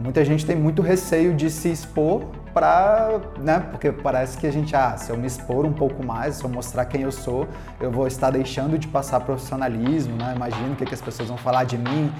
[0.00, 4.74] muita gente tem muito receio de se expor para, né, porque parece que a gente,
[4.74, 7.46] ah, se eu me expor um pouco mais, se eu mostrar quem eu sou,
[7.78, 10.32] eu vou estar deixando de passar profissionalismo, né?
[10.34, 12.10] Imagino o que, que as pessoas vão falar de mim.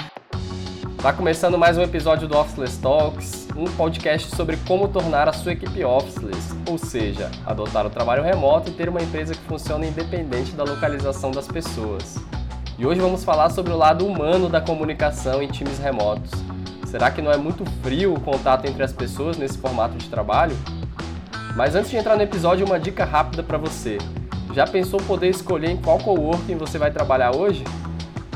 [1.03, 5.53] Tá começando mais um episódio do Officeless Talks, um podcast sobre como tornar a sua
[5.53, 10.53] equipe officeless, ou seja, adotar o trabalho remoto e ter uma empresa que funcione independente
[10.53, 12.19] da localização das pessoas.
[12.78, 16.30] E hoje vamos falar sobre o lado humano da comunicação em times remotos.
[16.91, 20.57] Será que não é muito frio o contato entre as pessoas nesse formato de trabalho?
[21.55, 23.97] Mas antes de entrar no episódio, uma dica rápida para você.
[24.53, 27.62] Já pensou poder escolher em qual coworking você vai trabalhar hoje?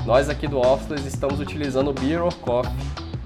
[0.07, 2.73] Nós aqui do Officeless estamos utilizando o Beer or Coffee,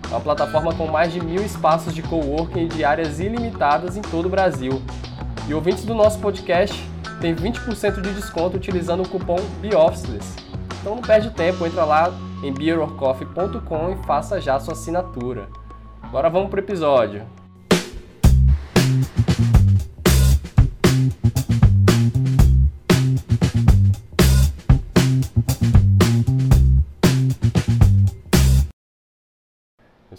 [0.08, 4.30] uma plataforma com mais de mil espaços de coworking de áreas ilimitadas em todo o
[4.30, 4.80] Brasil.
[5.46, 6.74] E ouvintes do nosso podcast
[7.20, 10.47] têm 20% de desconto utilizando o cupom BeOfficeless.
[10.80, 15.48] Então não perde tempo, entra lá em beerorcoffee.com e faça já sua assinatura.
[16.02, 17.26] Agora vamos para o episódio.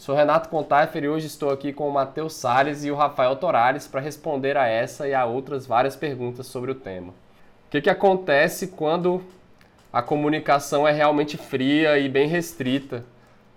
[0.09, 3.85] sou Renato Contaifer e hoje estou aqui com o Matheus Salles e o Rafael Torales
[3.85, 7.09] para responder a essa e a outras várias perguntas sobre o tema.
[7.09, 9.21] O que, que acontece quando
[9.91, 13.03] a comunicação é realmente fria e bem restrita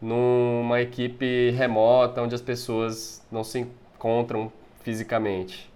[0.01, 5.71] numa equipe remota onde as pessoas não se encontram fisicamente?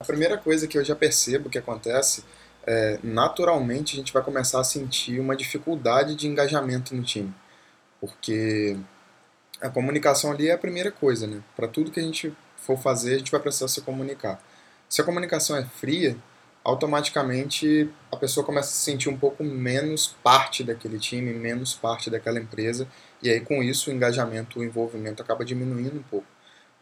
[0.00, 2.24] A primeira coisa que eu já percebo que acontece
[2.66, 7.34] é, naturalmente a gente vai começar a sentir uma dificuldade de engajamento no time.
[8.00, 8.78] Porque
[9.60, 11.42] a comunicação ali é a primeira coisa, né?
[11.54, 14.42] Para tudo que a gente for fazer, a gente vai precisar se comunicar.
[14.88, 16.16] Se a comunicação é fria,
[16.64, 22.10] automaticamente a pessoa começa a se sentir um pouco menos parte daquele time, menos parte
[22.10, 22.86] daquela empresa,
[23.22, 26.26] e aí com isso o engajamento, o envolvimento acaba diminuindo um pouco.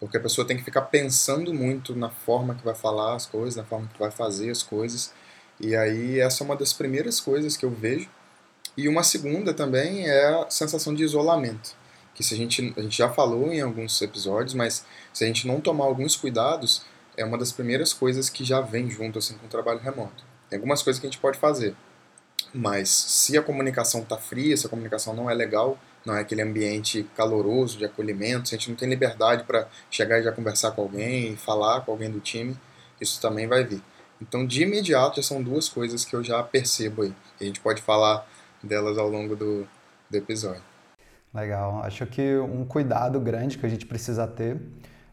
[0.00, 3.56] Porque a pessoa tem que ficar pensando muito na forma que vai falar as coisas,
[3.56, 5.12] na forma que vai fazer as coisas.
[5.58, 8.08] E aí essa é uma das primeiras coisas que eu vejo.
[8.76, 11.76] E uma segunda também é a sensação de isolamento
[12.18, 15.46] que se a gente, a gente já falou em alguns episódios, mas se a gente
[15.46, 16.82] não tomar alguns cuidados,
[17.18, 20.24] é uma das primeiras coisas que já vem junto assim com o trabalho remoto.
[20.48, 21.74] Tem algumas coisas que a gente pode fazer,
[22.54, 26.40] mas se a comunicação está fria, se a comunicação não é legal, não é aquele
[26.40, 30.70] ambiente caloroso de acolhimento, se a gente não tem liberdade para chegar e já conversar
[30.70, 32.56] com alguém, falar com alguém do time,
[33.00, 33.82] isso também vai vir.
[34.20, 37.14] Então, de imediato, já são duas coisas que eu já percebo aí.
[37.40, 38.26] E a gente pode falar
[38.62, 39.68] delas ao longo do,
[40.10, 40.62] do episódio.
[41.32, 41.82] Legal.
[41.84, 44.56] Acho que um cuidado grande que a gente precisa ter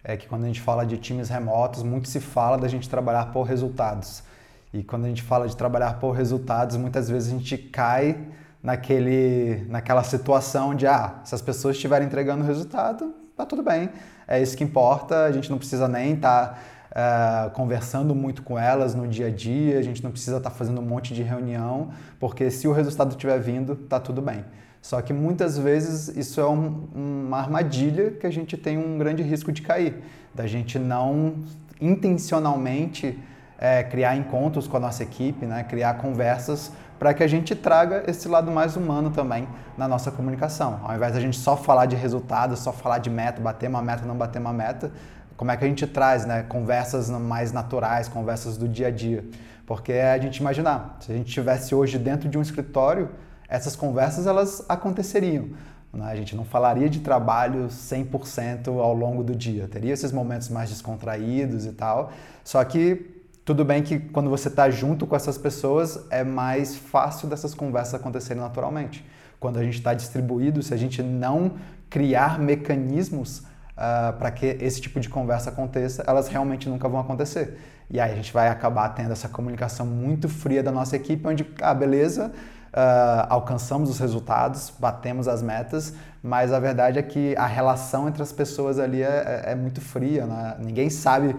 [0.07, 3.31] é que quando a gente fala de times remotos, muito se fala da gente trabalhar
[3.31, 4.23] por resultados.
[4.71, 8.15] E quando a gente fala de trabalhar por resultados, muitas vezes a gente cai
[8.61, 13.89] naquele, naquela situação de, ah, se as pessoas estiverem entregando resultado, tá tudo bem.
[14.27, 16.59] É isso que importa, a gente não precisa nem estar
[16.93, 20.51] tá, uh, conversando muito com elas no dia a dia, a gente não precisa estar
[20.51, 21.89] tá fazendo um monte de reunião,
[22.19, 24.45] porque se o resultado estiver vindo, tá tudo bem.
[24.85, 29.23] Só que muitas vezes isso é um, uma armadilha que a gente tem um grande
[29.23, 29.95] risco de cair,
[30.31, 31.37] da gente não
[31.81, 33.17] intencionalmente
[33.57, 35.63] é, criar encontros com a nossa equipe, né?
[35.63, 40.79] criar conversas para que a gente traga esse lado mais humano também na nossa comunicação.
[40.83, 44.05] Ao invés da gente só falar de resultados, só falar de meta, bater uma meta,
[44.05, 44.91] não bater uma meta,
[45.35, 46.45] como é que a gente traz né?
[46.47, 49.25] conversas mais naturais, conversas do dia a dia?
[49.65, 53.09] Porque é a gente imaginar, se a gente estivesse hoje dentro de um escritório,
[53.47, 55.49] essas conversas elas aconteceriam.
[55.93, 56.05] Né?
[56.05, 60.69] A gente não falaria de trabalho 100% ao longo do dia, teria esses momentos mais
[60.69, 62.11] descontraídos e tal.
[62.43, 67.27] Só que tudo bem que quando você está junto com essas pessoas é mais fácil
[67.27, 69.05] dessas conversas acontecerem naturalmente.
[69.39, 71.53] Quando a gente está distribuído, se a gente não
[71.89, 73.43] criar mecanismos uh,
[73.77, 77.57] ah, para que esse tipo de conversa aconteça, elas realmente nunca vão acontecer.
[77.89, 81.45] E aí a gente vai acabar tendo essa comunicação muito fria da nossa equipe, onde,
[81.61, 82.33] ah, beleza,
[82.75, 88.21] uh, alcançamos os resultados, batemos as metas, mas a verdade é que a relação entre
[88.21, 90.57] as pessoas ali é, é, é muito fria, né?
[90.59, 91.35] ninguém sabe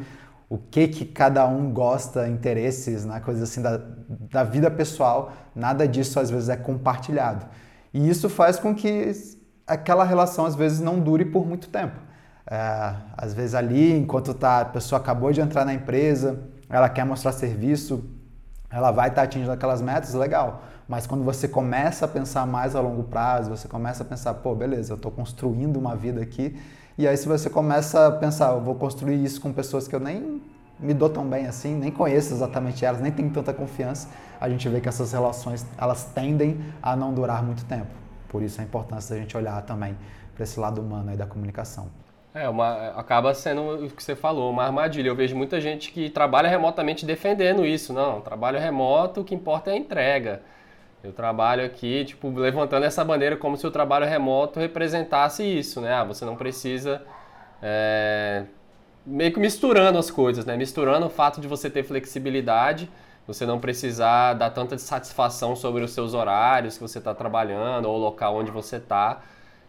[0.49, 3.21] o que que cada um gosta, interesses, né?
[3.21, 7.45] coisas assim da, da vida pessoal, nada disso às vezes é compartilhado.
[7.93, 9.11] E isso faz com que
[9.67, 11.99] aquela relação às vezes não dure por muito tempo.
[12.49, 16.39] É, às vezes ali, enquanto tá, a pessoa acabou de entrar na empresa,
[16.71, 18.09] ela quer mostrar serviço,
[18.71, 20.63] ela vai estar tá atingindo aquelas metas, legal.
[20.89, 24.55] Mas quando você começa a pensar mais a longo prazo, você começa a pensar, pô,
[24.55, 26.57] beleza, eu estou construindo uma vida aqui.
[26.97, 30.01] E aí se você começa a pensar, eu vou construir isso com pessoas que eu
[30.01, 30.41] nem
[30.79, 34.09] me dou tão bem assim, nem conheço exatamente elas, nem tenho tanta confiança,
[34.41, 37.91] a gente vê que essas relações elas tendem a não durar muito tempo.
[38.29, 39.97] Por isso a importância da gente olhar também
[40.35, 41.89] para esse lado humano aí da comunicação.
[42.35, 45.09] É, uma, acaba sendo o que você falou, uma armadilha.
[45.09, 47.95] Eu vejo muita gente que trabalha remotamente defendendo isso.
[47.95, 50.43] Não, trabalho remoto, o que importa é a entrega.
[51.07, 55.95] Eu trabalho aqui, tipo, levantando essa bandeira como se o trabalho remoto representasse isso, né?
[55.95, 57.03] Ah, você não precisa.
[57.63, 58.45] É,
[59.07, 60.57] meio que misturando as coisas, né?
[60.57, 62.91] Misturando o fato de você ter flexibilidade,
[63.27, 67.97] você não precisar dar tanta satisfação sobre os seus horários que você está trabalhando ou
[67.97, 69.23] o local onde você está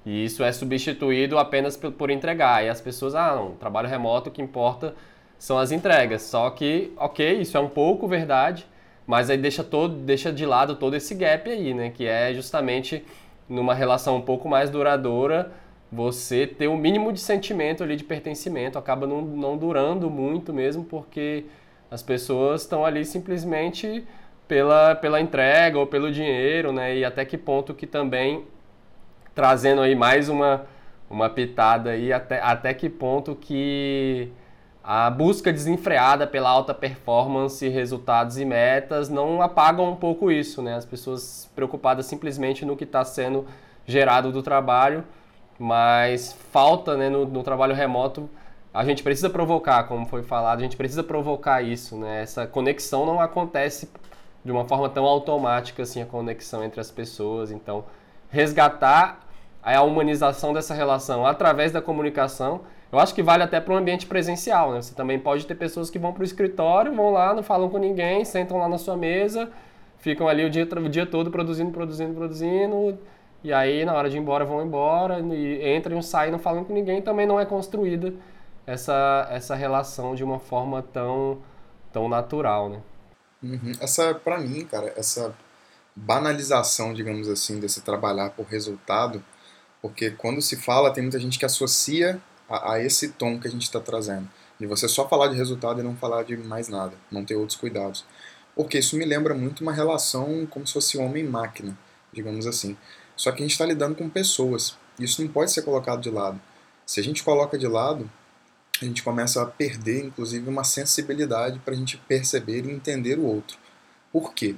[0.07, 2.63] e isso é substituído apenas por entregar.
[2.63, 4.95] E as pessoas, ah, não, trabalho remoto, o que importa
[5.37, 6.21] são as entregas.
[6.21, 8.65] Só que, ok, isso é um pouco verdade,
[9.07, 11.89] mas aí deixa, todo, deixa de lado todo esse gap aí, né?
[11.89, 13.05] Que é justamente
[13.47, 15.53] numa relação um pouco mais duradoura,
[15.89, 18.77] você ter o um mínimo de sentimento ali de pertencimento.
[18.77, 21.45] Acaba não, não durando muito mesmo, porque
[21.89, 24.05] as pessoas estão ali simplesmente
[24.45, 26.97] pela, pela entrega ou pelo dinheiro, né?
[26.97, 28.43] E até que ponto que também
[29.33, 30.65] trazendo aí mais uma,
[31.09, 34.29] uma pitada aí até, até que ponto que
[34.89, 40.75] a busca desenfreada pela alta performance, resultados e metas não apagam um pouco isso, né?
[40.75, 43.45] As pessoas preocupadas simplesmente no que está sendo
[43.85, 45.03] gerado do trabalho,
[45.59, 48.29] mas falta né, no, no, trabalho remoto,
[48.73, 52.21] a gente precisa provocar, como foi falado, a gente precisa provocar isso, né?
[52.21, 53.89] Essa conexão não acontece
[54.45, 57.83] de uma forma tão automática assim, a conexão entre as pessoas, então
[58.29, 59.19] resgatar
[59.61, 62.61] a humanização dessa relação através da comunicação,
[62.91, 64.71] eu acho que vale até para o ambiente presencial.
[64.71, 64.81] Né?
[64.81, 67.77] Você também pode ter pessoas que vão para o escritório, vão lá, não falam com
[67.77, 69.49] ninguém, sentam lá na sua mesa,
[69.99, 72.97] ficam ali o dia, o dia todo produzindo, produzindo, produzindo,
[73.43, 76.65] e aí na hora de ir embora vão embora, e entram e saem não falando
[76.65, 78.13] com ninguém, também não é construída
[78.65, 81.39] essa, essa relação de uma forma tão,
[81.91, 82.69] tão natural.
[82.69, 82.81] Né?
[83.43, 83.71] Uhum.
[83.81, 85.35] Essa, para mim, cara, essa
[85.95, 89.23] banalização, digamos assim, desse trabalhar por resultado,
[89.81, 93.51] porque quando se fala, tem muita gente que associa a, a esse tom que a
[93.51, 94.27] gente está trazendo.
[94.59, 97.57] De você só falar de resultado e não falar de mais nada, não ter outros
[97.57, 98.03] cuidados.
[98.55, 101.77] Porque isso me lembra muito uma relação como se fosse homem-máquina,
[102.11, 102.75] digamos assim.
[103.15, 104.75] Só que a gente está lidando com pessoas.
[104.99, 106.41] Isso não pode ser colocado de lado.
[106.85, 108.09] Se a gente coloca de lado,
[108.81, 113.25] a gente começa a perder, inclusive, uma sensibilidade para a gente perceber e entender o
[113.25, 113.57] outro.
[114.11, 114.55] Por quê?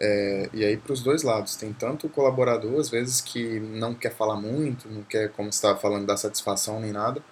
[0.00, 3.94] É, e aí para os dois lados, tem tanto o colaborador, às vezes, que não
[3.94, 7.22] quer falar muito, não quer, como estava falando, dar satisfação nem nada,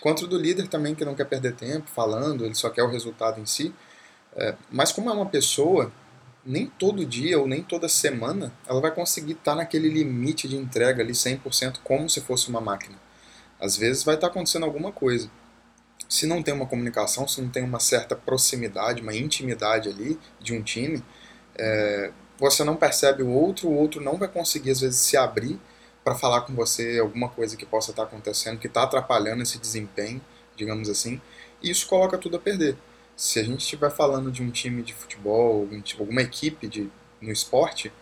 [0.00, 3.40] quanto do líder também, que não quer perder tempo falando, ele só quer o resultado
[3.40, 3.74] em si.
[4.36, 5.92] É, mas como é uma pessoa,
[6.44, 10.56] nem todo dia ou nem toda semana ela vai conseguir estar tá naquele limite de
[10.56, 12.96] entrega ali 100% como se fosse uma máquina.
[13.60, 15.30] Às vezes vai estar tá acontecendo alguma coisa.
[16.08, 20.54] Se não tem uma comunicação, se não tem uma certa proximidade, uma intimidade ali de
[20.54, 21.02] um time,
[21.56, 25.58] é, você não percebe o outro, o outro não vai conseguir às vezes se abrir
[26.02, 29.58] para falar com você alguma coisa que possa estar tá acontecendo, que está atrapalhando esse
[29.58, 30.20] desempenho,
[30.56, 31.20] digamos assim,
[31.62, 32.76] e isso coloca tudo a perder.
[33.16, 35.68] Se a gente estiver falando de um time de futebol,
[35.98, 36.90] alguma equipe de,
[37.20, 37.92] no esporte,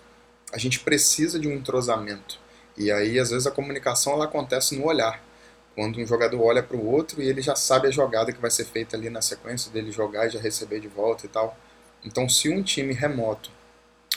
[0.53, 2.41] a gente precisa de um entrosamento.
[2.77, 5.23] E aí, às vezes, a comunicação ela acontece no olhar.
[5.75, 8.51] Quando um jogador olha para o outro e ele já sabe a jogada que vai
[8.51, 11.57] ser feita ali na sequência dele jogar e já receber de volta e tal.
[12.05, 13.51] Então, se um time remoto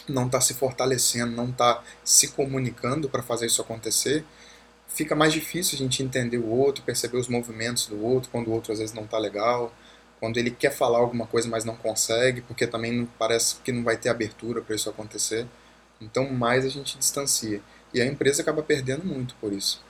[0.08, 4.24] não está se fortalecendo, não está se comunicando para fazer isso acontecer,
[4.88, 8.52] fica mais difícil a gente entender o outro, perceber os movimentos do outro, quando o
[8.52, 9.74] outro às vezes não está legal,
[10.20, 13.84] quando ele quer falar alguma coisa, mas não consegue, porque também não, parece que não
[13.84, 15.46] vai ter abertura para isso acontecer.
[16.00, 17.62] Então, mais a gente distancia.
[17.94, 19.84] E a empresa acaba perdendo muito por isso.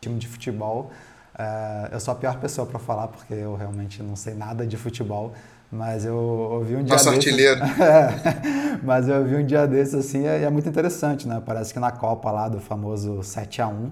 [0.00, 0.92] Time de futebol
[1.40, 4.76] Uh, eu sou a pior pessoa para falar porque eu realmente não sei nada de
[4.76, 5.32] futebol,
[5.72, 7.60] mas eu ouvi um dia Nosso desses, artilheiro.
[8.84, 11.42] mas eu ouvi um dia desses assim e é muito interessante, né?
[11.44, 13.90] Parece que na Copa lá do famoso 7 a 1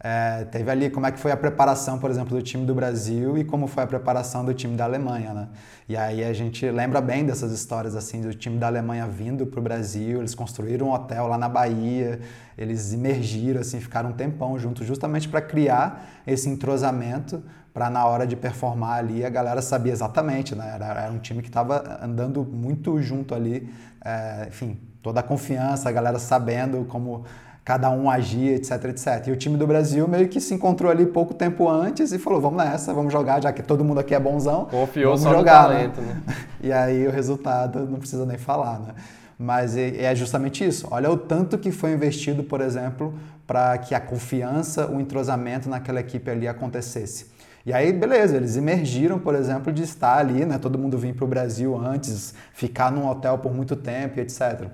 [0.00, 3.36] é, teve ali como é que foi a preparação, por exemplo, do time do Brasil
[3.36, 5.48] e como foi a preparação do time da Alemanha, né?
[5.88, 9.58] E aí a gente lembra bem dessas histórias assim do time da Alemanha vindo para
[9.58, 12.20] o Brasil, eles construíram um hotel lá na Bahia,
[12.56, 17.42] eles emergiram assim, ficaram um tempão juntos, justamente para criar esse entrosamento
[17.74, 20.70] para na hora de performar ali a galera sabia exatamente, né?
[20.74, 23.68] Era, era um time que estava andando muito junto ali,
[24.04, 27.24] é, enfim, toda a confiança, a galera sabendo como
[27.68, 29.26] cada um agia, etc, etc.
[29.26, 32.40] E o time do Brasil meio que se encontrou ali pouco tempo antes e falou,
[32.40, 34.64] vamos nessa, vamos jogar, já que todo mundo aqui é bonzão.
[34.64, 36.22] Confiou vamos só jogar, no talento, né?
[36.26, 36.34] né?
[36.62, 38.94] E aí o resultado não precisa nem falar, né?
[39.38, 40.88] Mas é justamente isso.
[40.90, 43.12] Olha o tanto que foi investido, por exemplo,
[43.46, 47.26] para que a confiança, o entrosamento naquela equipe ali acontecesse.
[47.66, 50.56] E aí, beleza, eles emergiram, por exemplo, de estar ali, né?
[50.56, 54.70] Todo mundo vir para o Brasil antes, ficar num hotel por muito tempo, etc.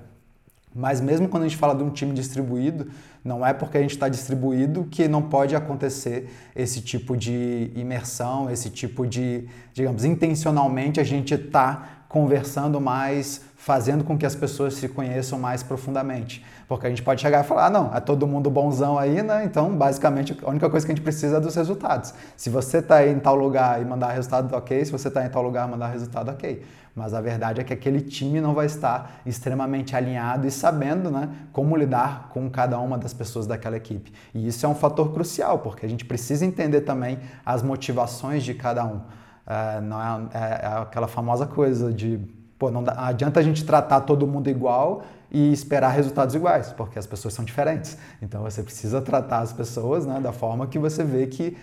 [0.75, 2.87] Mas mesmo quando a gente fala de um time distribuído,
[3.25, 8.51] Não é porque a gente está distribuído que não pode acontecer esse tipo de imersão,
[8.51, 14.75] esse tipo de, digamos, intencionalmente a gente está conversando mais, fazendo com que as pessoas
[14.75, 16.45] se conheçam mais profundamente.
[16.67, 19.43] Porque a gente pode chegar e falar, ah, não, é todo mundo bonzão aí, né?
[19.43, 22.13] Então, basicamente, a única coisa que a gente precisa é dos resultados.
[22.37, 24.85] Se você está em tal lugar e mandar resultado, ok.
[24.85, 26.61] Se você está em tal lugar mandar resultado, ok.
[26.95, 31.29] Mas a verdade é que aquele time não vai estar extremamente alinhado e sabendo né,
[31.51, 34.13] como lidar com cada uma das pessoas daquela equipe.
[34.33, 38.53] E isso é um fator crucial, porque a gente precisa entender também as motivações de
[38.53, 38.95] cada um.
[38.95, 42.17] Uh, não é, é, é, aquela famosa coisa de,
[42.57, 46.71] pô, não, dá, não adianta a gente tratar todo mundo igual e esperar resultados iguais,
[46.71, 47.97] porque as pessoas são diferentes.
[48.21, 51.57] Então você precisa tratar as pessoas né, da forma que você vê que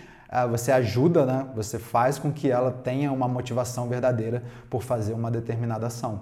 [0.49, 5.29] você ajuda, né, você faz com que ela tenha uma motivação verdadeira por fazer uma
[5.29, 6.21] determinada ação.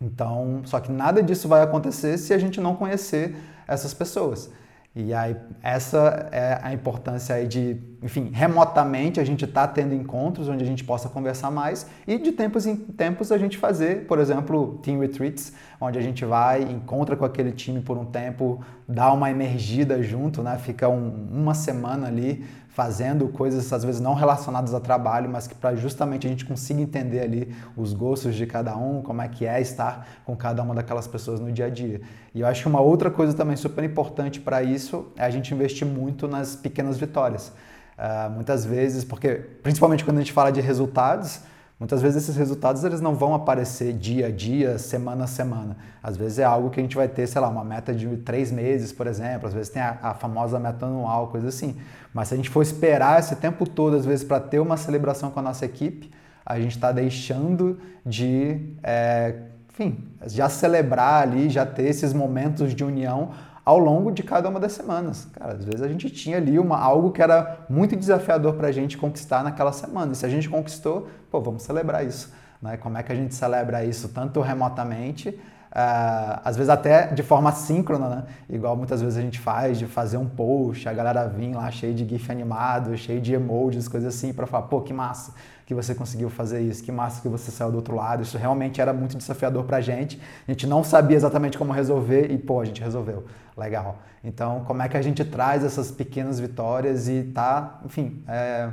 [0.00, 3.34] Então, só que nada disso vai acontecer se a gente não conhecer
[3.66, 4.50] essas pessoas.
[4.96, 10.48] E aí, essa é a importância aí de, enfim, remotamente a gente está tendo encontros
[10.48, 14.20] onde a gente possa conversar mais e de tempos em tempos a gente fazer, por
[14.20, 19.12] exemplo, team retreats, onde a gente vai, encontra com aquele time por um tempo, dá
[19.12, 20.58] uma emergida junto, né?
[20.58, 25.54] Fica um, uma semana ali fazendo coisas às vezes não relacionadas a trabalho, mas que
[25.54, 29.46] para justamente a gente consiga entender ali os gostos de cada um, como é que
[29.46, 32.00] é estar com cada uma daquelas pessoas no dia a dia.
[32.34, 35.54] E eu acho que uma outra coisa também super importante para isso é a gente
[35.54, 37.52] investir muito nas pequenas vitórias.
[37.96, 41.42] Uh, muitas vezes, porque principalmente quando a gente fala de resultados,
[41.78, 45.76] Muitas vezes esses resultados eles não vão aparecer dia a dia, semana a semana.
[46.00, 48.52] Às vezes é algo que a gente vai ter, sei lá, uma meta de três
[48.52, 49.48] meses, por exemplo.
[49.48, 51.76] Às vezes tem a, a famosa meta anual, coisa assim.
[52.12, 55.32] Mas se a gente for esperar esse tempo todo, às vezes, para ter uma celebração
[55.32, 56.10] com a nossa equipe,
[56.46, 59.34] a gente está deixando de, é,
[59.68, 63.30] enfim, já celebrar ali, já ter esses momentos de união
[63.64, 65.26] ao longo de cada uma das semanas.
[65.32, 68.72] Cara, às vezes a gente tinha ali uma, algo que era muito desafiador para a
[68.72, 70.12] gente conquistar naquela semana.
[70.12, 72.32] E se a gente conquistou, pô, vamos celebrar isso.
[72.60, 72.76] Né?
[72.76, 75.38] Como é que a gente celebra isso tanto remotamente
[75.74, 78.24] Uh, às vezes até de forma síncrona, né?
[78.48, 81.92] Igual muitas vezes a gente faz, de fazer um post, a galera vir lá cheio
[81.92, 85.34] de GIF animado, cheio de emojis, coisas assim, para falar, pô, que massa
[85.66, 88.22] que você conseguiu fazer isso, que massa que você saiu do outro lado.
[88.22, 90.20] Isso realmente era muito desafiador pra gente.
[90.46, 93.24] A gente não sabia exatamente como resolver e, pô, a gente resolveu.
[93.56, 93.98] Legal.
[94.22, 98.70] Então, como é que a gente traz essas pequenas vitórias e tá, enfim, é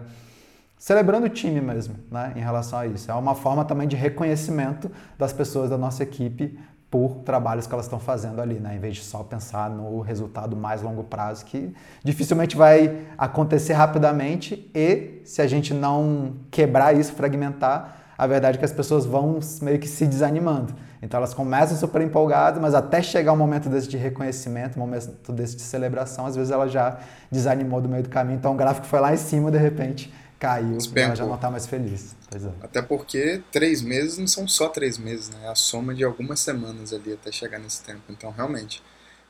[0.82, 3.12] celebrando o time mesmo, né, em relação a isso.
[3.12, 6.58] É uma forma também de reconhecimento das pessoas da nossa equipe
[6.92, 8.76] por trabalhos que elas estão fazendo ali, né?
[8.76, 14.70] em vez de só pensar no resultado mais longo prazo, que dificilmente vai acontecer rapidamente
[14.76, 19.40] e se a gente não quebrar isso, fragmentar, a verdade é que as pessoas vão
[19.62, 20.76] meio que se desanimando.
[21.02, 25.32] Então elas começam super empolgadas, mas até chegar um momento desse de reconhecimento, um momento
[25.32, 27.00] desse de celebração, às vezes ela já
[27.32, 28.38] desanimou do meio do caminho.
[28.38, 31.04] Então o gráfico foi lá em cima, de repente caiu, Despencou.
[31.04, 32.16] ela já não está mais feliz.
[32.34, 32.66] É.
[32.66, 35.46] Até porque três meses não são só três meses, né?
[35.46, 38.02] É a soma de algumas semanas ali até chegar nesse tempo.
[38.10, 38.82] Então, realmente,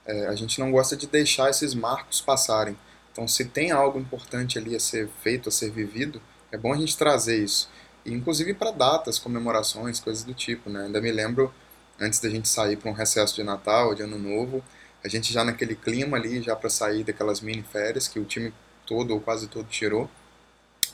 [0.05, 2.77] é, a gente não gosta de deixar esses marcos passarem.
[3.11, 6.77] Então, se tem algo importante ali a ser feito, a ser vivido, é bom a
[6.77, 7.69] gente trazer isso.
[8.05, 10.85] E, inclusive para datas, comemorações, coisas do tipo, né?
[10.85, 11.53] Ainda me lembro,
[11.99, 14.63] antes da gente sair para um recesso de Natal, de Ano Novo,
[15.03, 18.53] a gente já naquele clima ali, já para sair daquelas mini férias que o time
[18.85, 20.09] todo ou quase todo tirou,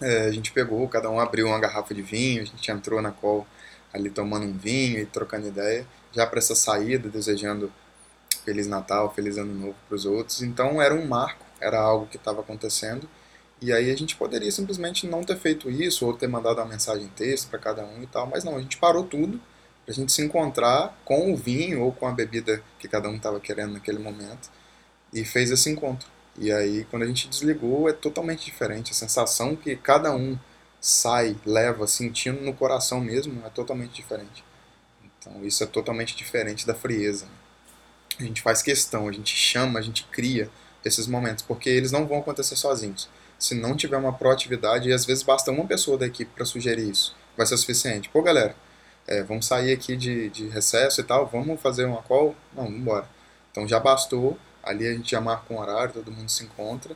[0.02, 3.12] é, a gente pegou, cada um abriu uma garrafa de vinho, a gente entrou na
[3.12, 3.48] call
[3.94, 7.72] ali tomando um vinho e trocando ideia, já para essa saída, desejando
[8.46, 10.42] Feliz Natal, Feliz Ano Novo para os outros.
[10.42, 13.10] Então era um marco, era algo que estava acontecendo.
[13.62, 17.08] E aí a gente poderia simplesmente não ter feito isso, ou ter mandado uma mensagem
[17.16, 19.42] texto para cada um e tal, mas não, a gente parou tudo
[19.84, 23.16] para a gente se encontrar com o vinho ou com a bebida que cada um
[23.16, 24.50] estava querendo naquele momento
[25.12, 26.08] e fez esse encontro.
[26.38, 28.92] E aí, quando a gente desligou, é totalmente diferente.
[28.92, 30.38] A sensação que cada um
[30.80, 34.44] sai, leva, sentindo no coração mesmo, é totalmente diferente.
[35.04, 37.28] Então, isso é totalmente diferente da frieza.
[38.20, 40.50] A gente faz questão, a gente chama, a gente cria
[40.86, 43.10] esses momentos, porque eles não vão acontecer sozinhos.
[43.38, 46.90] Se não tiver uma proatividade, e às vezes basta uma pessoa da equipe para sugerir
[46.90, 48.10] isso, vai ser suficiente.
[48.10, 48.56] Pô, galera,
[49.08, 52.36] é, vamos sair aqui de, de recesso e tal, vamos fazer uma call?
[52.56, 53.08] Não, vamos embora.
[53.52, 54.38] Então já bastou
[54.68, 56.96] Ali a gente já marca um horário, todo mundo se encontra.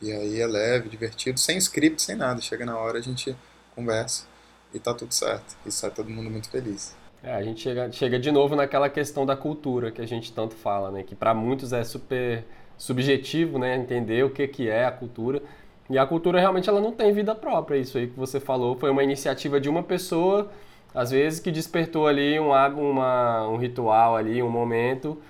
[0.00, 2.40] E aí é leve, divertido, sem script, sem nada.
[2.40, 3.36] Chega na hora, a gente
[3.74, 4.24] conversa
[4.72, 5.56] e tá tudo certo.
[5.66, 6.96] E sai todo mundo muito feliz.
[7.22, 10.54] É, a gente chega, chega de novo naquela questão da cultura que a gente tanto
[10.54, 11.02] fala, né?
[11.02, 12.44] Que para muitos é super
[12.76, 13.76] subjetivo, né?
[13.76, 15.42] Entender o que, que é a cultura.
[15.90, 17.76] E a cultura realmente ela não tem vida própria.
[17.78, 20.48] Isso aí que você falou foi uma iniciativa de uma pessoa,
[20.94, 25.20] às vezes, que despertou ali um, uma, um ritual ali, um momento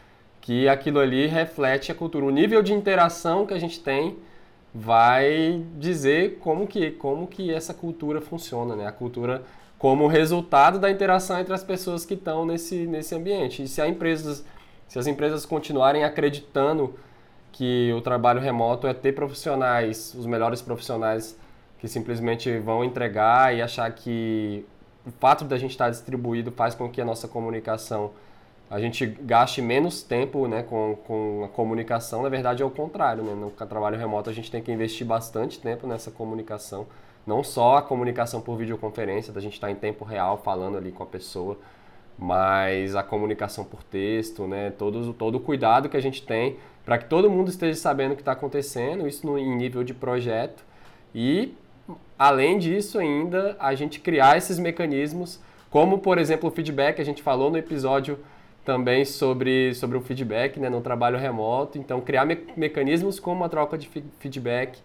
[0.48, 2.24] que aquilo ali reflete a cultura.
[2.24, 4.16] O nível de interação que a gente tem
[4.72, 8.86] vai dizer como que, como que essa cultura funciona, né?
[8.86, 9.42] A cultura
[9.78, 13.62] como resultado da interação entre as pessoas que estão nesse, nesse ambiente.
[13.62, 14.42] E se, empresas,
[14.88, 16.94] se as empresas continuarem acreditando
[17.52, 21.38] que o trabalho remoto é ter profissionais, os melhores profissionais
[21.78, 24.64] que simplesmente vão entregar e achar que
[25.04, 28.12] o fato da gente estar distribuído faz com que a nossa comunicação
[28.70, 33.22] a gente gaste menos tempo né, com, com a comunicação, na verdade é o contrário.
[33.22, 33.34] Né?
[33.34, 36.86] No trabalho remoto a gente tem que investir bastante tempo nessa comunicação,
[37.26, 41.02] não só a comunicação por videoconferência, da gente estar em tempo real falando ali com
[41.02, 41.58] a pessoa,
[42.18, 44.70] mas a comunicação por texto, né?
[44.70, 46.58] todo, todo o cuidado que a gente tem
[46.88, 49.92] para que todo mundo esteja sabendo o que está acontecendo, isso no, em nível de
[49.92, 50.64] projeto.
[51.14, 51.54] E,
[52.18, 57.22] além disso, ainda a gente criar esses mecanismos, como, por exemplo, o feedback, a gente
[57.22, 58.18] falou no episódio
[58.68, 61.78] também sobre, sobre o feedback né, no trabalho remoto.
[61.78, 64.78] Então, criar me mecanismos como a troca de feedback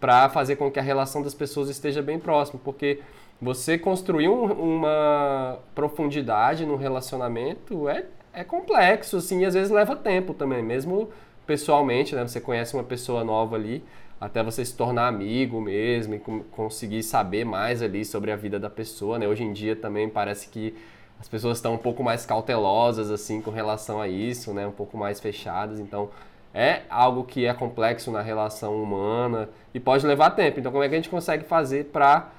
[0.00, 3.00] para fazer com que a relação das pessoas esteja bem próxima, porque
[3.38, 9.94] você construir um, uma profundidade no relacionamento é, é complexo, assim, e às vezes leva
[9.94, 11.10] tempo também, mesmo
[11.46, 12.26] pessoalmente, né?
[12.26, 13.84] Você conhece uma pessoa nova ali,
[14.18, 16.18] até você se tornar amigo mesmo e
[16.52, 19.28] conseguir saber mais ali sobre a vida da pessoa, né?
[19.28, 20.74] Hoje em dia também parece que
[21.20, 24.66] as pessoas estão um pouco mais cautelosas assim com relação a isso, né?
[24.66, 26.10] Um pouco mais fechadas, então
[26.52, 30.60] é algo que é complexo na relação humana e pode levar tempo.
[30.60, 32.30] Então como é que a gente consegue fazer para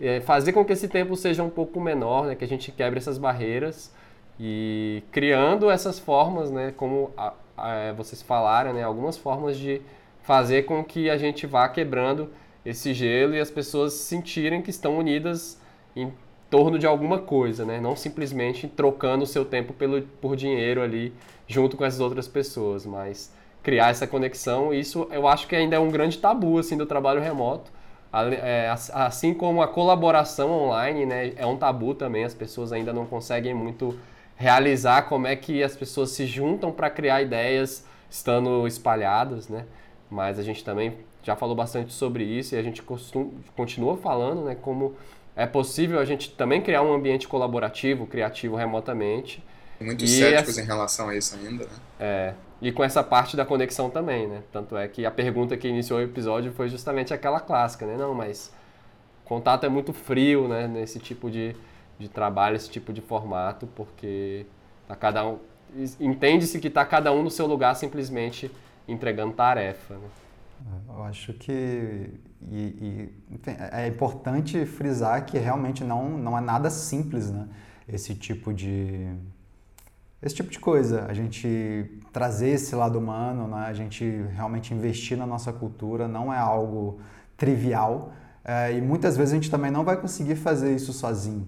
[0.00, 2.34] é, fazer com que esse tempo seja um pouco menor, né?
[2.34, 3.92] Que a gente quebre essas barreiras
[4.38, 6.72] e criando essas formas, né?
[6.76, 8.82] Como a, a, vocês falaram, né?
[8.82, 9.80] Algumas formas de
[10.22, 12.30] fazer com que a gente vá quebrando
[12.64, 15.60] esse gelo e as pessoas sentirem que estão unidas
[15.94, 16.12] em
[16.54, 17.80] torno de alguma coisa, né?
[17.80, 21.12] Não simplesmente trocando o seu tempo pelo, por dinheiro ali
[21.48, 24.72] junto com essas outras pessoas, mas criar essa conexão.
[24.72, 27.72] Isso eu acho que ainda é um grande tabu assim do trabalho remoto.
[28.40, 32.22] É, assim como a colaboração online, né, é um tabu também.
[32.22, 33.98] As pessoas ainda não conseguem muito
[34.36, 39.64] realizar como é que as pessoas se juntam para criar ideias estando espalhadas, né?
[40.08, 44.44] Mas a gente também já falou bastante sobre isso e a gente costuma, continua falando,
[44.44, 44.94] né, como
[45.36, 49.42] é possível a gente também criar um ambiente colaborativo, criativo remotamente.
[49.80, 51.70] Muitos e céticos em relação a isso ainda, né?
[51.98, 52.34] É.
[52.62, 54.42] E com essa parte da conexão também, né?
[54.52, 57.96] Tanto é que a pergunta que iniciou o episódio foi justamente aquela clássica, né?
[57.96, 58.52] Não, mas
[59.24, 60.68] contato é muito frio, né?
[60.68, 61.54] Nesse tipo de,
[61.98, 64.46] de trabalho, esse tipo de formato, porque
[64.86, 65.38] tá cada um
[65.98, 68.50] entende-se que está cada um no seu lugar simplesmente
[68.86, 69.94] entregando tarefa.
[69.94, 70.08] Né?
[70.88, 72.10] Eu acho que
[72.50, 77.48] e, e, enfim, é importante frisar que realmente não, não é nada simples, né?
[77.88, 79.14] Esse tipo de
[80.22, 83.66] esse tipo de coisa, a gente trazer esse lado humano, né?
[83.66, 86.98] a gente realmente investir na nossa cultura não é algo
[87.36, 88.10] trivial
[88.42, 91.46] é, e muitas vezes a gente também não vai conseguir fazer isso sozinho.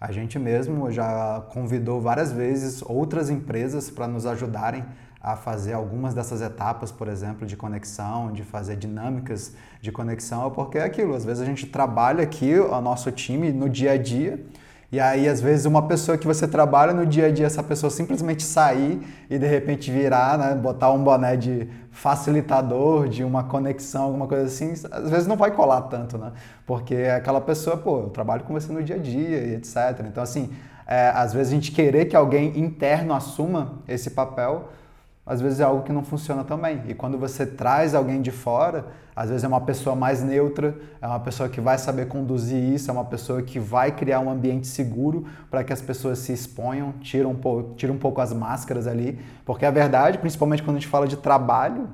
[0.00, 4.84] A gente mesmo já convidou várias vezes outras empresas para nos ajudarem
[5.20, 10.78] a fazer algumas dessas etapas, por exemplo, de conexão, de fazer dinâmicas de conexão, porque
[10.78, 14.44] é aquilo, às vezes a gente trabalha aqui, o nosso time, no dia a dia,
[14.90, 17.90] e aí, às vezes, uma pessoa que você trabalha no dia a dia, essa pessoa
[17.90, 24.04] simplesmente sair e de repente virar, né, botar um boné de facilitador, de uma conexão,
[24.04, 26.32] alguma coisa assim, às vezes não vai colar tanto, né?
[26.66, 30.06] Porque aquela pessoa, pô, eu trabalho com você no dia a dia e etc.
[30.06, 30.50] Então, assim,
[30.86, 34.70] é, às vezes a gente querer que alguém interno assuma esse papel
[35.28, 36.82] às vezes é algo que não funciona também.
[36.88, 41.06] E quando você traz alguém de fora, às vezes é uma pessoa mais neutra, é
[41.06, 44.66] uma pessoa que vai saber conduzir isso, é uma pessoa que vai criar um ambiente
[44.66, 49.18] seguro para que as pessoas se exponham, tiram um, pouco, um pouco as máscaras ali.
[49.44, 51.90] Porque a verdade, principalmente quando a gente fala de trabalho,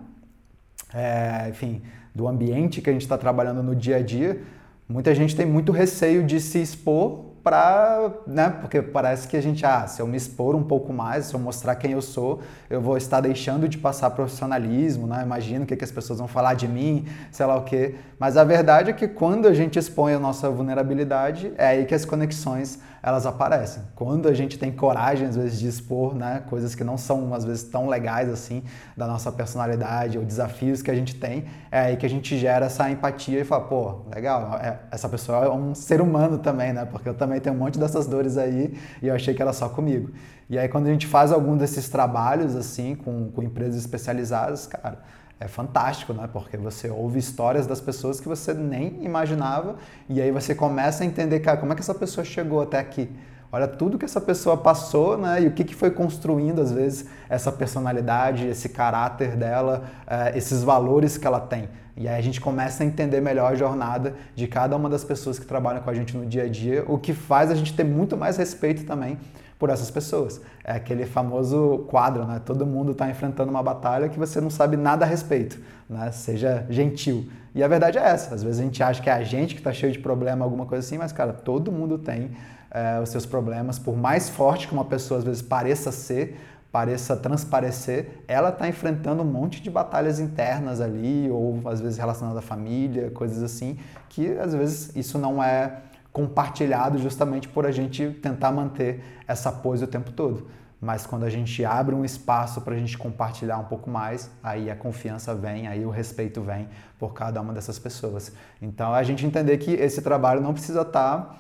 [0.95, 1.83] é, enfim,
[2.15, 4.41] do ambiente que a gente está trabalhando no dia a dia,
[4.89, 9.67] muita gente tem muito receio de se expor para, né, porque parece que a gente,
[9.67, 12.81] ah, se eu me expor um pouco mais, se eu mostrar quem eu sou, eu
[12.81, 15.21] vou estar deixando de passar profissionalismo, né?
[15.23, 17.97] Imagino o que, que as pessoas vão falar de mim, sei lá o quê.
[18.19, 21.95] Mas a verdade é que quando a gente expõe a nossa vulnerabilidade, é aí que
[21.95, 23.83] as conexões elas aparecem.
[23.95, 27.45] Quando a gente tem coragem, às vezes, de expor né, coisas que não são, às
[27.45, 28.63] vezes, tão legais assim,
[28.97, 32.65] da nossa personalidade ou desafios que a gente tem, é aí que a gente gera
[32.65, 36.87] essa empatia e fala, pô, legal, é, essa pessoa é um ser humano também, né?
[36.87, 39.69] Porque eu também tenho um monte dessas dores aí e eu achei que era só
[39.69, 40.11] comigo.
[40.49, 44.99] E aí, quando a gente faz algum desses trabalhos, assim, com, com empresas especializadas, cara,
[45.41, 46.29] é fantástico, né?
[46.33, 49.77] Porque você ouve histórias das pessoas que você nem imaginava
[50.09, 53.11] e aí você começa a entender, cara, como é que essa pessoa chegou até aqui?
[53.55, 55.43] olha tudo que essa pessoa passou, né?
[55.43, 60.65] E o que, que foi construindo, às vezes, essa personalidade, esse caráter dela, uh, esses
[60.65, 61.69] valores que ela tem.
[61.97, 65.39] E aí a gente começa a entender melhor a jornada de cada uma das pessoas
[65.39, 67.85] que trabalham com a gente no dia a dia, o que faz a gente ter
[67.85, 69.17] muito mais respeito também
[69.65, 70.43] por essas pessoas.
[70.63, 72.39] É aquele famoso quadro, né?
[72.45, 76.13] Todo mundo está enfrentando uma batalha que você não sabe nada a respeito, né?
[76.13, 77.31] Seja gentil.
[77.55, 78.35] E a verdade é essa.
[78.35, 80.67] Às vezes a gente acha que é a gente que está cheio de problema, alguma
[80.67, 82.33] coisa assim, mas, cara, todo mundo tem
[82.71, 83.79] é, os seus problemas.
[83.79, 86.39] Por mais forte que uma pessoa às vezes pareça ser,
[86.71, 92.37] pareça transparecer, ela está enfrentando um monte de batalhas internas ali, ou às vezes relacionadas
[92.37, 93.79] à família, coisas assim,
[94.11, 95.79] que às vezes isso não é
[96.15, 100.47] compartilhado justamente por a gente tentar manter essa pose o tempo todo.
[100.81, 104.71] Mas quando a gente abre um espaço para a gente compartilhar um pouco mais, aí
[104.71, 106.69] a confiança vem, aí o respeito vem
[107.01, 108.33] por cada uma dessas pessoas.
[108.63, 111.37] Então a gente entender que esse trabalho não precisa estar tá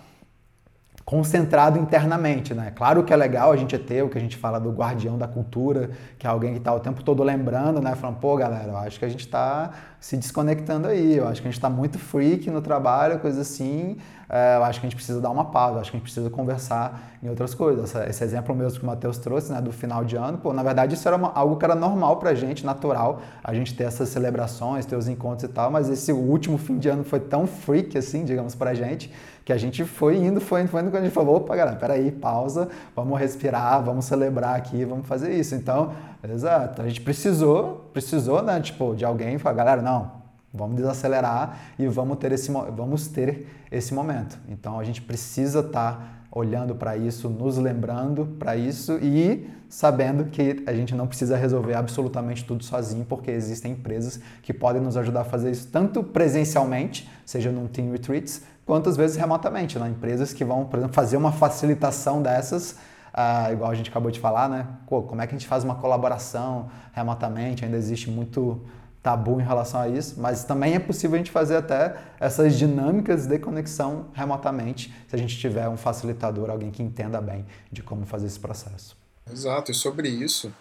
[1.05, 2.73] concentrado internamente, né?
[2.75, 5.29] Claro que é legal a gente ter o que a gente fala do guardião da
[5.29, 7.95] cultura, que é alguém que está o tempo todo lembrando, né?
[7.95, 9.71] Falando, pô, galera, eu acho que a gente está
[10.05, 13.97] se desconectando aí, eu acho que a gente está muito freak no trabalho, coisa assim,
[14.29, 16.05] é, eu acho que a gente precisa dar uma pausa, eu acho que a gente
[16.05, 17.95] precisa conversar em outras coisas.
[18.07, 20.93] Esse exemplo mesmo que o Matheus trouxe, né, do final de ano, pô, na verdade
[20.95, 24.85] isso era uma, algo que era normal pra gente, natural, a gente ter essas celebrações,
[24.85, 28.27] ter os encontros e tal, mas esse último fim de ano foi tão freak, assim,
[28.27, 29.11] digamos, pra gente,
[29.43, 31.77] que a gente foi indo, foi indo, foi indo, quando a gente falou, opa, galera,
[31.77, 35.55] peraí, pausa, vamos respirar, vamos celebrar aqui, vamos fazer isso.
[35.55, 35.93] Então,
[36.33, 40.25] exato, a gente precisou, precisou, né, tipo, de alguém falar, galera, não,
[40.57, 44.39] Vamos desacelerar e vamos ter esse, vamos ter esse momento.
[44.49, 50.27] Então a gente precisa estar tá olhando para isso, nos lembrando para isso e sabendo
[50.27, 54.97] que a gente não precisa resolver absolutamente tudo sozinho, porque existem empresas que podem nos
[54.97, 59.77] ajudar a fazer isso tanto presencialmente, seja num Team Retreats, quanto às vezes remotamente.
[59.77, 59.89] Né?
[59.89, 62.77] Empresas que vão, por exemplo, fazer uma facilitação dessas
[63.16, 64.66] ah, igual a gente acabou de falar, né?
[64.88, 67.64] Pô, como é que a gente faz uma colaboração remotamente?
[67.64, 68.61] Ainda existe muito
[69.00, 73.27] tabu em relação a isso, mas também é possível a gente fazer até essas dinâmicas
[73.27, 78.05] de conexão remotamente, se a gente tiver um facilitador, alguém que entenda bem de como
[78.05, 78.96] fazer esse processo.
[79.31, 80.53] Exato, e sobre isso,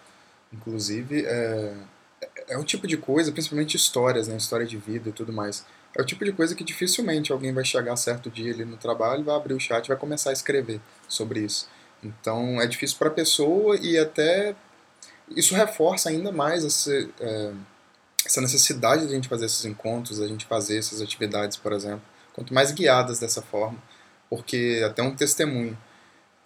[0.52, 1.74] inclusive, é,
[2.50, 5.64] é o tipo de coisa, principalmente histórias, né, história de vida e tudo mais,
[5.96, 9.24] é o tipo de coisa que dificilmente alguém vai chegar certo dia ali no trabalho,
[9.24, 11.68] vai abrir o chat e vai começar a escrever sobre isso.
[12.04, 14.54] Então é difícil para a pessoa e até
[15.30, 17.52] isso reforça ainda mais esse, é,
[18.24, 22.02] essa necessidade de a gente fazer esses encontros, a gente fazer essas atividades, por exemplo,
[22.32, 23.82] quanto mais guiadas dessa forma,
[24.28, 25.76] porque até um testemunho.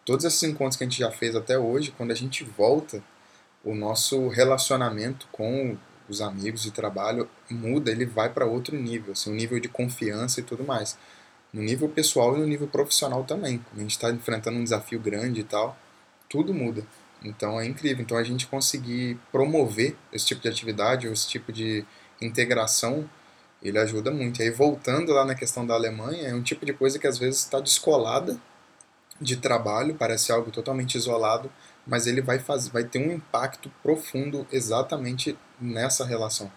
[0.05, 3.03] Todos esses encontros que a gente já fez até hoje, quando a gente volta,
[3.65, 5.77] o nosso relacionamento com
[6.09, 10.41] os amigos de trabalho muda, ele vai para outro nível, assim, um nível de confiança
[10.41, 10.97] e tudo mais.
[11.53, 13.59] No nível pessoal e no nível profissional também.
[13.59, 15.77] Quando a gente está enfrentando um desafio grande e tal,
[16.29, 16.85] tudo muda.
[17.23, 18.03] Então é incrível.
[18.03, 21.85] Então a gente conseguir promover esse tipo de atividade ou esse tipo de
[22.21, 23.09] integração,
[23.63, 24.41] ele ajuda muito.
[24.41, 27.19] E aí voltando lá na questão da Alemanha, é um tipo de coisa que às
[27.19, 28.39] vezes está descolada
[29.21, 31.51] de trabalho, parece algo totalmente isolado,
[31.87, 36.53] mas ele vai fazer, vai ter um impacto profundo exatamente nessa relação.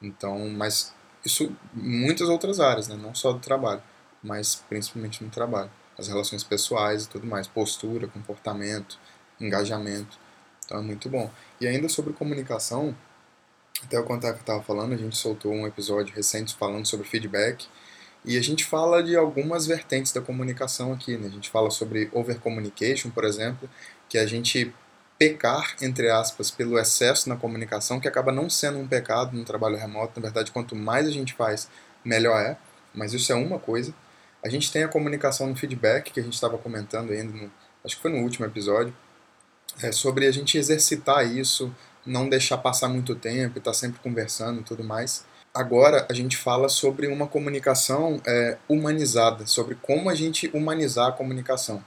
[0.00, 0.92] Então, mas
[1.24, 2.96] isso muitas outras áreas, né?
[2.96, 3.82] não só do trabalho,
[4.22, 8.98] mas principalmente no trabalho, as relações pessoais e tudo mais, postura, comportamento,
[9.40, 10.18] engajamento.
[10.64, 11.30] Então é muito bom.
[11.60, 12.96] E ainda sobre comunicação,
[13.84, 17.06] até o contato que eu estava falando, a gente soltou um episódio recente falando sobre
[17.06, 17.66] feedback.
[18.24, 21.16] E a gente fala de algumas vertentes da comunicação aqui.
[21.16, 21.26] Né?
[21.26, 23.68] A gente fala sobre overcommunication, por exemplo,
[24.08, 24.72] que é a gente
[25.18, 29.76] pecar, entre aspas, pelo excesso na comunicação, que acaba não sendo um pecado no trabalho
[29.76, 30.20] remoto.
[30.20, 31.68] Na verdade, quanto mais a gente faz,
[32.04, 32.56] melhor é.
[32.94, 33.92] Mas isso é uma coisa.
[34.44, 37.50] A gente tem a comunicação no feedback, que a gente estava comentando ainda, no,
[37.84, 38.94] acho que foi no último episódio,
[39.80, 41.74] é sobre a gente exercitar isso,
[42.04, 45.24] não deixar passar muito tempo, estar tá sempre conversando e tudo mais.
[45.54, 51.12] Agora a gente fala sobre uma comunicação é, humanizada, sobre como a gente humanizar a
[51.12, 51.84] comunicação.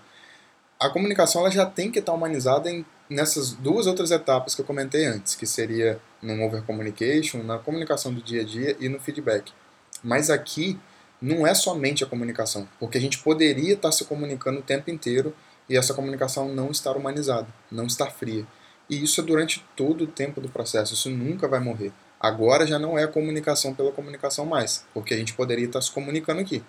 [0.79, 4.65] A comunicação ela já tem que estar humanizada em, nessas duas outras etapas que eu
[4.65, 8.99] comentei antes, que seria no over communication, na comunicação do dia a dia e no
[8.99, 9.51] feedback.
[10.03, 10.79] Mas aqui
[11.21, 15.35] não é somente a comunicação, porque a gente poderia estar se comunicando o tempo inteiro
[15.69, 18.45] e essa comunicação não estar humanizada, não estar fria.
[18.89, 21.91] E isso é durante todo o tempo do processo, isso nunca vai morrer.
[22.19, 25.91] Agora já não é a comunicação pela comunicação mais, porque a gente poderia estar se
[25.91, 26.63] comunicando aqui.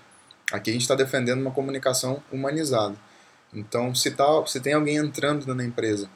[0.53, 2.97] Aqui a gente está defendendo uma comunicação humanizada.
[3.53, 6.09] Então, se, tá, se tem alguém entrando na empresa,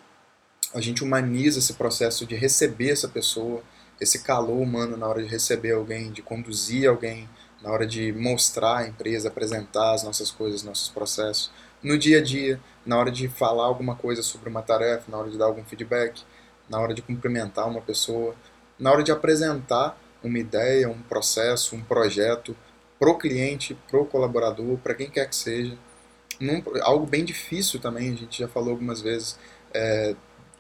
[0.75, 3.63] a gente humaniza esse processo de receber essa pessoa,
[4.01, 7.29] esse calor humano na hora de receber alguém, de conduzir alguém,
[7.63, 11.51] na hora de mostrar a empresa, apresentar as nossas coisas, nossos processos
[11.83, 15.31] no dia a dia, na hora de falar alguma coisa sobre uma tarefa, na hora
[15.31, 16.23] de dar algum feedback,
[16.69, 18.35] na hora de cumprimentar uma pessoa,
[18.79, 22.55] na hora de apresentar uma ideia, um processo, um projeto
[22.99, 25.77] pro cliente, pro colaborador, para quem quer que seja.
[26.39, 29.39] Num, algo bem difícil também, a gente já falou algumas vezes,
[29.73, 30.15] é,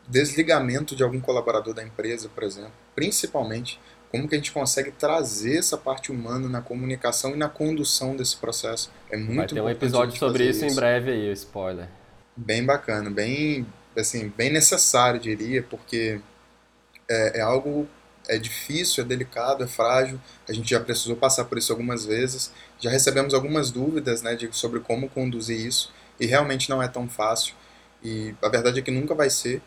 [0.09, 3.79] desligamento de algum colaborador da empresa, por exemplo, principalmente
[4.11, 8.37] como que a gente consegue trazer essa parte humana na comunicação e na condução desse
[8.37, 8.91] processo.
[9.11, 11.89] É muito Vai ter um episódio sobre isso, isso, em breve aí, o spoiler.
[12.37, 16.21] Bem bacana, bem assim, bem necessário, diria, porque
[17.09, 17.89] é, é algo
[18.29, 20.21] é difícil, é delicado, é frágil.
[20.49, 22.53] A gente já precisou passar por isso algumas vezes.
[22.79, 27.09] Já recebemos algumas dúvidas, né, de, sobre como conduzir isso e realmente não é tão
[27.09, 27.55] fácil.
[28.03, 29.61] E a verdade é que nunca vai ser,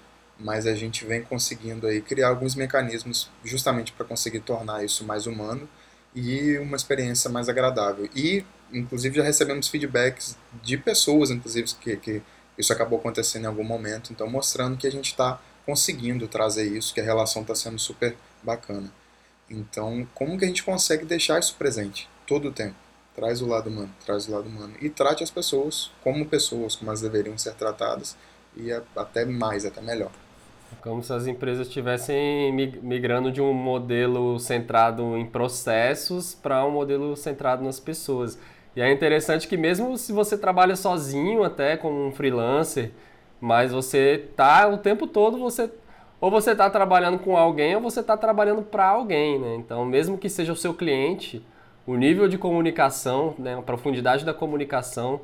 [0.43, 5.25] mas a gente vem conseguindo aí criar alguns mecanismos justamente para conseguir tornar isso mais
[5.25, 5.67] humano
[6.13, 8.09] e uma experiência mais agradável.
[8.13, 12.21] E, inclusive, já recebemos feedbacks de pessoas, inclusive, que, que
[12.57, 16.93] isso acabou acontecendo em algum momento, então mostrando que a gente está conseguindo trazer isso,
[16.93, 18.91] que a relação está sendo super bacana.
[19.49, 22.75] Então, como que a gente consegue deixar isso presente todo o tempo?
[23.15, 24.73] Traz o lado humano, traz o lado humano.
[24.81, 28.17] E trate as pessoas como pessoas, como elas deveriam ser tratadas,
[28.55, 30.11] e até mais, até melhor.
[30.81, 37.15] Como se as empresas estivessem migrando de um modelo centrado em processos para um modelo
[37.15, 38.37] centrado nas pessoas.
[38.75, 42.91] E é interessante que mesmo se você trabalha sozinho, até como um freelancer,
[43.39, 45.69] mas você tá o tempo todo você
[46.19, 49.55] ou você está trabalhando com alguém ou você está trabalhando para alguém, né?
[49.55, 51.45] Então, mesmo que seja o seu cliente,
[51.85, 55.19] o nível de comunicação, né, a profundidade da comunicação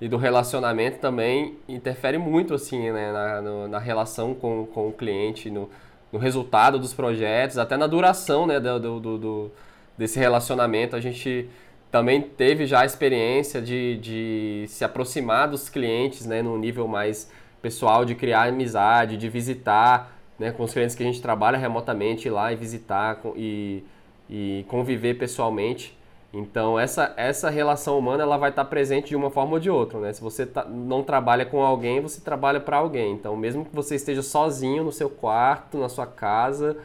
[0.00, 4.92] e do relacionamento também interfere muito assim né, na, no, na relação com, com o
[4.92, 5.70] cliente, no,
[6.12, 9.52] no, resultado dos projetos, até na duração né, do, do, do,
[9.96, 10.96] desse relacionamento.
[10.96, 11.48] A gente
[11.90, 17.30] também teve já a experiência de, de se aproximar dos clientes né, num nível mais
[17.62, 22.28] pessoal, de criar amizade, de visitar né, com os clientes que a gente trabalha remotamente,
[22.28, 23.84] ir lá e visitar e,
[24.28, 25.96] e conviver pessoalmente.
[26.34, 30.00] Então essa, essa relação humana ela vai estar presente de uma forma ou de outra,
[30.00, 30.12] né?
[30.12, 33.12] Se você tá, não trabalha com alguém, você trabalha para alguém.
[33.12, 36.76] Então mesmo que você esteja sozinho no seu quarto, na sua casa,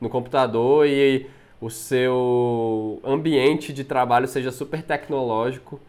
[0.00, 1.26] no computador e
[1.60, 5.80] o seu ambiente de trabalho seja super tecnológico,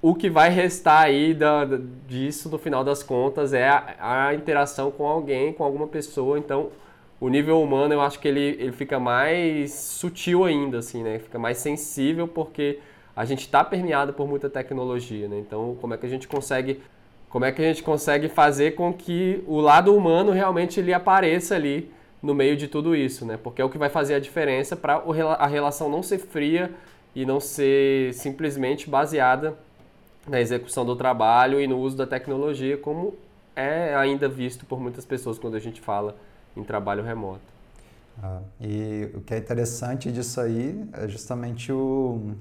[0.00, 1.64] o que vai restar aí da,
[2.08, 6.38] disso no final das contas é a, a interação com alguém, com alguma pessoa.
[6.38, 6.70] Então
[7.22, 11.20] o nível humano eu acho que ele, ele fica mais sutil ainda, assim, né?
[11.20, 12.80] Fica mais sensível porque
[13.14, 15.38] a gente está permeado por muita tecnologia, né?
[15.38, 16.82] Então, como é que a gente consegue
[17.28, 21.54] como é que a gente consegue fazer com que o lado humano realmente ele apareça
[21.54, 21.88] ali
[22.20, 23.38] no meio de tudo isso, né?
[23.40, 24.94] Porque é o que vai fazer a diferença para
[25.38, 26.72] a relação não ser fria
[27.14, 29.56] e não ser simplesmente baseada
[30.26, 33.14] na execução do trabalho e no uso da tecnologia, como
[33.54, 36.16] é ainda visto por muitas pessoas quando a gente fala
[36.56, 37.40] em trabalho remoto.
[38.22, 42.32] Ah, e o que é interessante disso aí é justamente o,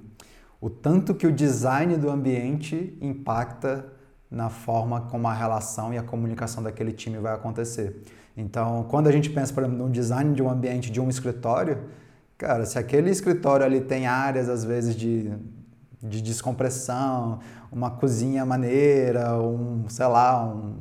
[0.59, 3.85] o tanto que o design do ambiente impacta
[4.29, 8.01] na forma como a relação e a comunicação daquele time vai acontecer.
[8.35, 11.79] Então, quando a gente pensa, por exemplo, no design de um ambiente de um escritório,
[12.37, 15.33] cara, se aquele escritório ali tem áreas, às vezes, de,
[16.01, 17.39] de descompressão,
[17.71, 20.75] uma cozinha maneira, um, sei lá, um,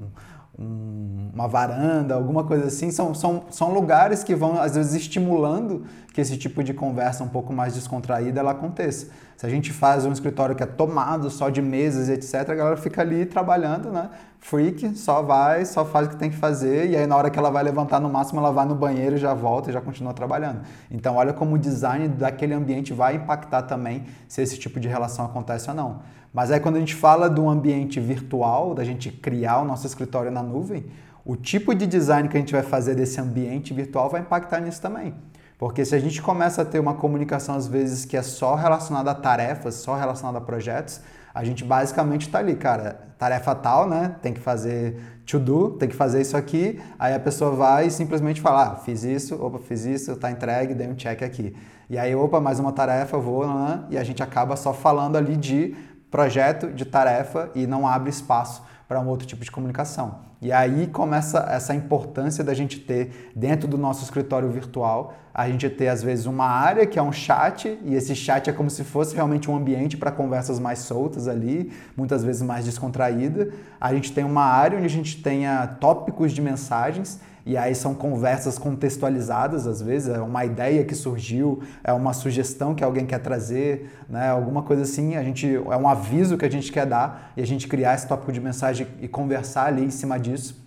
[0.61, 6.20] uma varanda, alguma coisa assim, são, são, são lugares que vão, às vezes, estimulando que
[6.20, 9.09] esse tipo de conversa um pouco mais descontraída ela aconteça.
[9.37, 12.77] Se a gente faz um escritório que é tomado só de mesas etc., a galera
[12.77, 14.11] fica ali trabalhando, né?
[14.38, 17.38] Freak, só vai, só faz o que tem que fazer, e aí na hora que
[17.38, 20.61] ela vai levantar, no máximo ela vai no banheiro, já volta e já continua trabalhando.
[20.90, 25.25] Então, olha como o design daquele ambiente vai impactar também se esse tipo de relação
[25.25, 26.01] acontece ou não.
[26.33, 30.31] Mas aí quando a gente fala do ambiente virtual, da gente criar o nosso escritório
[30.31, 30.87] na nuvem,
[31.25, 34.81] o tipo de design que a gente vai fazer desse ambiente virtual vai impactar nisso
[34.81, 35.14] também.
[35.59, 39.11] Porque se a gente começa a ter uma comunicação às vezes que é só relacionada
[39.11, 41.01] a tarefas, só relacionada a projetos,
[41.35, 44.16] a gente basicamente está ali, cara, tarefa tal, né?
[44.23, 46.81] Tem que fazer to do, tem que fazer isso aqui.
[46.99, 50.75] Aí a pessoa vai e simplesmente fala, ah, fiz isso, opa, fiz isso, tá entregue,
[50.75, 51.55] dei um check aqui.
[51.88, 53.85] E aí, opa, mais uma tarefa, vou, né?
[53.90, 55.77] e a gente acaba só falando ali de
[56.11, 60.31] projeto, de tarefa e não abre espaço para um outro tipo de comunicação.
[60.42, 65.68] E aí começa essa importância da gente ter dentro do nosso escritório virtual, a gente
[65.70, 68.83] ter às vezes uma área que é um chat, e esse chat é como se
[68.83, 73.53] fosse realmente um ambiente para conversas mais soltas ali, muitas vezes mais descontraída.
[73.81, 77.92] A gente tem uma área onde a gente tenha tópicos de mensagens e aí são
[77.92, 83.18] conversas contextualizadas, às vezes, é uma ideia que surgiu, é uma sugestão que alguém quer
[83.18, 84.28] trazer, né?
[84.28, 87.44] alguma coisa assim, a gente, é um aviso que a gente quer dar e a
[87.44, 90.64] gente criar esse tópico de mensagem e conversar ali em cima disso.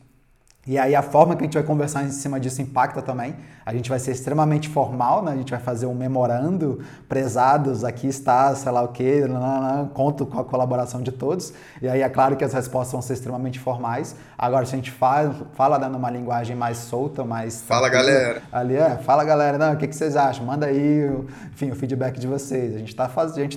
[0.67, 3.33] E aí a forma que a gente vai conversar em cima disso impacta também.
[3.65, 5.31] A gente vai ser extremamente formal, né?
[5.31, 9.21] A gente vai fazer um memorando, prezados, aqui está, sei lá o quê,
[9.93, 11.53] conto com a colaboração de todos.
[11.81, 14.15] E aí é claro que as respostas vão ser extremamente formais.
[14.37, 17.61] Agora, se a gente fala, fala dando uma linguagem mais solta, mais...
[17.61, 18.41] Fala, galera!
[18.51, 20.45] Ali é, fala, galera, não, o que, que vocês acham?
[20.45, 21.09] Manda aí,
[21.53, 22.75] enfim, o feedback de vocês.
[22.75, 23.07] A gente está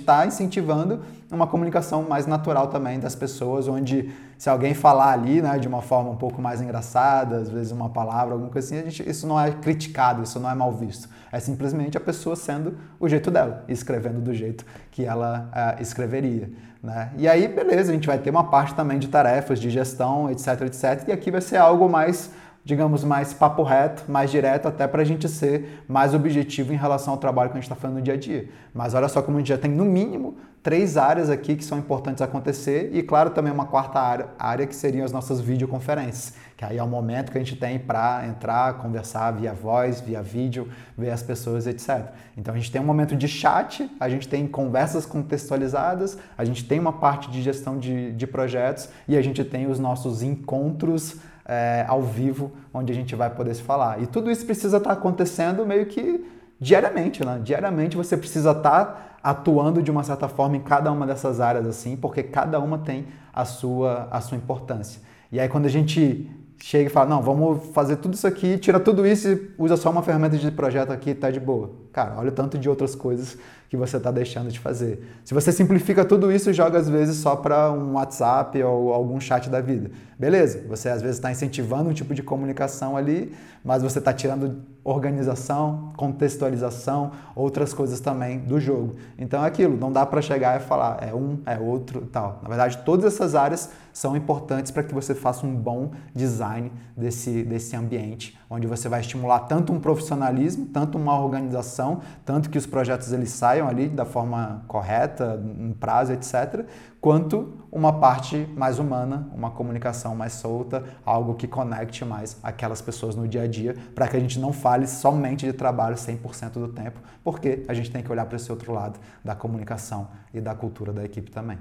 [0.05, 5.57] tá incentivando uma comunicação mais natural também das pessoas, onde se alguém falar ali, né,
[5.57, 8.89] de uma forma um pouco mais engraçada, às vezes uma palavra, alguma coisa assim, a
[8.89, 9.51] gente, isso não é
[9.97, 11.09] criticado, isso não é mal visto.
[11.31, 16.49] É simplesmente a pessoa sendo o jeito dela, escrevendo do jeito que ela uh, escreveria.
[16.81, 17.11] Né?
[17.17, 20.61] E aí, beleza, a gente vai ter uma parte também de tarefas, de gestão, etc,
[20.61, 21.07] etc.
[21.07, 22.29] E aqui vai ser algo mais
[22.67, 27.13] digamos, mais papo reto, mais direto, até para a gente ser mais objetivo em relação
[27.13, 28.49] ao trabalho que a gente está fazendo no dia a dia.
[28.73, 31.77] Mas olha só como a gente já tem, no mínimo, três áreas aqui que são
[31.79, 36.65] importantes acontecer e, claro, também uma quarta área, área que seriam as nossas videoconferências, que
[36.65, 40.67] aí é o momento que a gente tem para entrar, conversar via voz, via vídeo,
[40.97, 42.07] ver as pessoas, etc.
[42.35, 46.65] Então a gente tem um momento de chat, a gente tem conversas contextualizadas, a gente
[46.65, 51.15] tem uma parte de gestão de, de projetos e a gente tem os nossos encontros
[51.47, 54.01] é, ao vivo, onde a gente vai poder se falar.
[54.01, 56.25] E tudo isso precisa estar tá acontecendo meio que
[56.59, 57.39] diariamente, né?
[57.41, 61.65] Diariamente você precisa estar tá atuando de uma certa forma em cada uma dessas áreas
[61.65, 65.01] assim, porque cada uma tem a sua a sua importância.
[65.31, 66.29] E aí quando a gente
[66.59, 69.89] chega e fala, não, vamos fazer tudo isso aqui, tira tudo isso e usa só
[69.89, 71.71] uma ferramenta de projeto aqui, tá de boa.
[71.97, 75.03] Cara, olha o tanto de outras coisas que você está deixando de fazer.
[75.25, 79.19] Se você simplifica tudo isso e joga às vezes só para um WhatsApp ou algum
[79.19, 80.63] chat da vida, beleza?
[80.69, 83.33] Você às vezes está incentivando um tipo de comunicação ali,
[83.65, 88.95] mas você está tirando organização, contextualização, outras coisas também do jogo.
[89.17, 92.39] Então é aquilo, não dá para chegar e falar é um, é outro, tal.
[92.43, 97.43] Na verdade, todas essas áreas são importantes para que você faça um bom design desse,
[97.43, 102.65] desse ambiente, onde você vai estimular tanto um profissionalismo, tanto uma organização, tanto que os
[102.65, 106.65] projetos eles saiam ali da forma correta, em prazo, etc.,
[107.01, 113.15] quanto uma parte mais humana, uma comunicação mais solta, algo que conecte mais aquelas pessoas
[113.15, 116.69] no dia a dia, para que a gente não fale somente de trabalho 100% do
[116.69, 120.55] tempo, porque a gente tem que olhar para esse outro lado da comunicação e da
[120.55, 121.57] cultura da equipe também.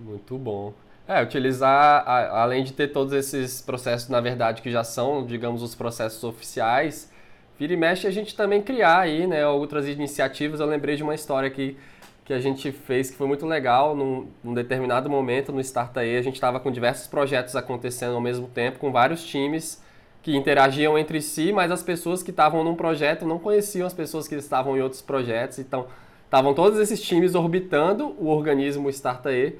[0.00, 0.72] Muito bom.
[1.08, 5.74] É, utilizar, além de ter todos esses processos, na verdade, que já são, digamos, os
[5.74, 7.10] processos oficiais,
[7.58, 10.60] vira e mexe a gente também criar aí, né, outras iniciativas.
[10.60, 11.78] Eu lembrei de uma história que,
[12.26, 13.96] que a gente fez que foi muito legal.
[13.96, 18.46] Num, num determinado momento no Startae, a gente estava com diversos projetos acontecendo ao mesmo
[18.46, 19.82] tempo, com vários times
[20.22, 24.28] que interagiam entre si, mas as pessoas que estavam num projeto não conheciam as pessoas
[24.28, 25.58] que estavam em outros projetos.
[25.58, 25.86] Então,
[26.26, 29.58] estavam todos esses times orbitando o organismo Startae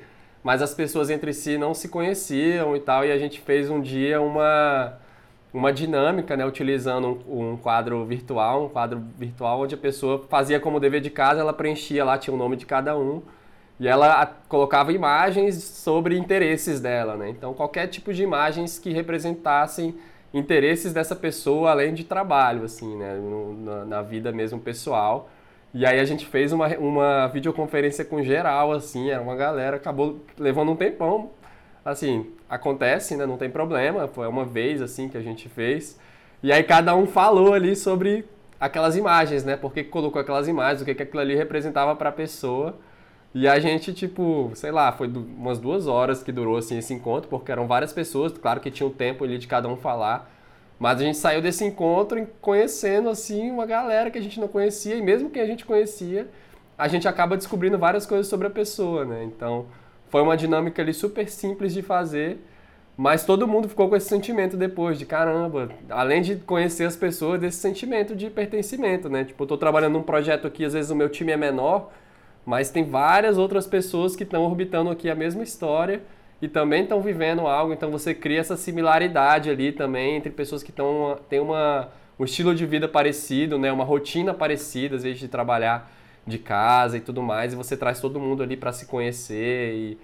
[0.48, 3.82] mas as pessoas entre si não se conheciam e tal, e a gente fez um
[3.82, 4.94] dia uma,
[5.52, 10.58] uma dinâmica, né, utilizando um, um, quadro virtual, um quadro virtual onde a pessoa fazia
[10.58, 13.20] como dever de casa, ela preenchia lá, tinha o nome de cada um,
[13.78, 17.28] e ela colocava imagens sobre interesses dela, né?
[17.28, 19.96] Então, qualquer tipo de imagens que representassem
[20.32, 25.28] interesses dessa pessoa, além de trabalho, assim, né, no, na, na vida mesmo pessoal.
[25.74, 30.24] E aí a gente fez uma, uma videoconferência com geral, assim, era uma galera, acabou
[30.38, 31.30] levando um tempão.
[31.84, 33.26] Assim, acontece, né?
[33.26, 35.98] Não tem problema, foi uma vez, assim, que a gente fez.
[36.42, 38.24] E aí cada um falou ali sobre
[38.60, 39.56] aquelas imagens, né?
[39.56, 42.76] Por que colocou aquelas imagens, o que, que aquilo ali representava para a pessoa.
[43.34, 47.28] E a gente, tipo, sei lá, foi umas duas horas que durou, assim, esse encontro,
[47.28, 50.30] porque eram várias pessoas, claro que tinha um tempo ali de cada um falar.
[50.78, 54.94] Mas a gente saiu desse encontro conhecendo assim uma galera que a gente não conhecia
[54.94, 56.28] e mesmo que a gente conhecia,
[56.76, 59.24] a gente acaba descobrindo várias coisas sobre a pessoa, né?
[59.24, 59.66] Então,
[60.08, 62.38] foi uma dinâmica ali super simples de fazer,
[62.96, 67.40] mas todo mundo ficou com esse sentimento depois de caramba, além de conhecer as pessoas,
[67.40, 69.24] desse sentimento de pertencimento, né?
[69.24, 71.90] Tipo, eu tô trabalhando num projeto aqui, às vezes o meu time é menor,
[72.46, 76.00] mas tem várias outras pessoas que estão orbitando aqui a mesma história
[76.40, 80.70] e também estão vivendo algo, então você cria essa similaridade ali também entre pessoas que
[80.70, 85.28] estão têm uma um estilo de vida parecido, né, uma rotina parecida, às vezes de
[85.28, 85.88] trabalhar
[86.26, 89.98] de casa e tudo mais, e você traz todo mundo ali para se conhecer e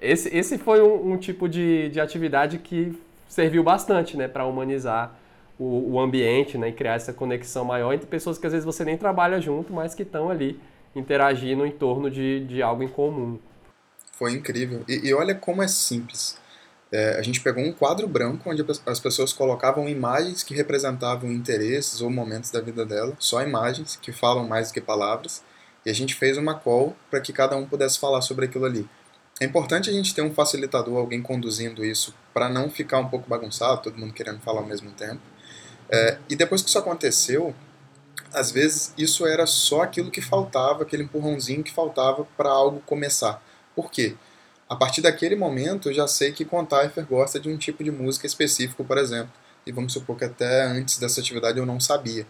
[0.00, 2.98] esse, esse foi um, um tipo de, de atividade que
[3.28, 5.14] serviu bastante, né, para humanizar
[5.58, 8.84] o, o, ambiente, né, e criar essa conexão maior entre pessoas que às vezes você
[8.84, 10.58] nem trabalha junto, mas que estão ali
[10.96, 13.38] interagindo em torno de, de algo em comum
[14.22, 14.84] foi incrível.
[14.86, 16.38] E, e olha como é simples.
[16.92, 22.00] É, a gente pegou um quadro branco onde as pessoas colocavam imagens que representavam interesses
[22.00, 25.42] ou momentos da vida dela, só imagens que falam mais do que palavras,
[25.84, 28.88] e a gente fez uma call para que cada um pudesse falar sobre aquilo ali.
[29.40, 33.28] É importante a gente ter um facilitador, alguém conduzindo isso, para não ficar um pouco
[33.28, 35.20] bagunçado, todo mundo querendo falar ao mesmo tempo.
[35.90, 37.52] É, e depois que isso aconteceu,
[38.32, 43.42] às vezes isso era só aquilo que faltava, aquele empurrãozinho que faltava para algo começar.
[43.74, 44.14] Por quê?
[44.68, 48.26] A partir daquele momento, eu já sei que Contaifer gosta de um tipo de música
[48.26, 49.32] específico, por exemplo.
[49.66, 52.26] E vamos supor que até antes dessa atividade eu não sabia.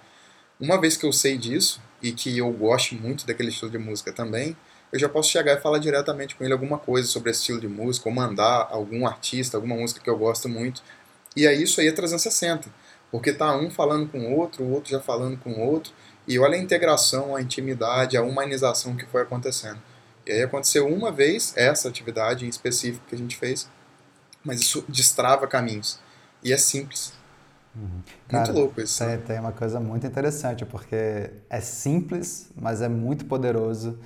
[0.60, 4.12] Uma vez que eu sei disso, e que eu gosto muito daquele estilo de música
[4.12, 4.56] também,
[4.92, 7.68] eu já posso chegar e falar diretamente com ele alguma coisa sobre esse estilo de
[7.68, 10.82] música, ou mandar algum artista, alguma música que eu gosto muito.
[11.34, 12.68] E aí isso aí é 360,
[13.10, 15.92] porque tá um falando com o outro, o outro já falando com o outro,
[16.26, 19.80] e olha a integração, a intimidade, a humanização que foi acontecendo.
[20.26, 23.68] E aí aconteceu uma vez essa atividade em específico que a gente fez,
[24.44, 25.98] mas isso destrava caminhos.
[26.42, 27.12] E é simples.
[27.74, 28.02] Uhum.
[28.28, 28.98] Cara, muito louco isso.
[28.98, 29.22] Tem, né?
[29.26, 33.98] tem uma coisa muito interessante, porque é simples, mas é muito poderoso.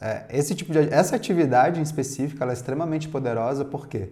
[0.00, 4.10] É, esse tipo de, essa atividade em específico ela é extremamente poderosa, por quê?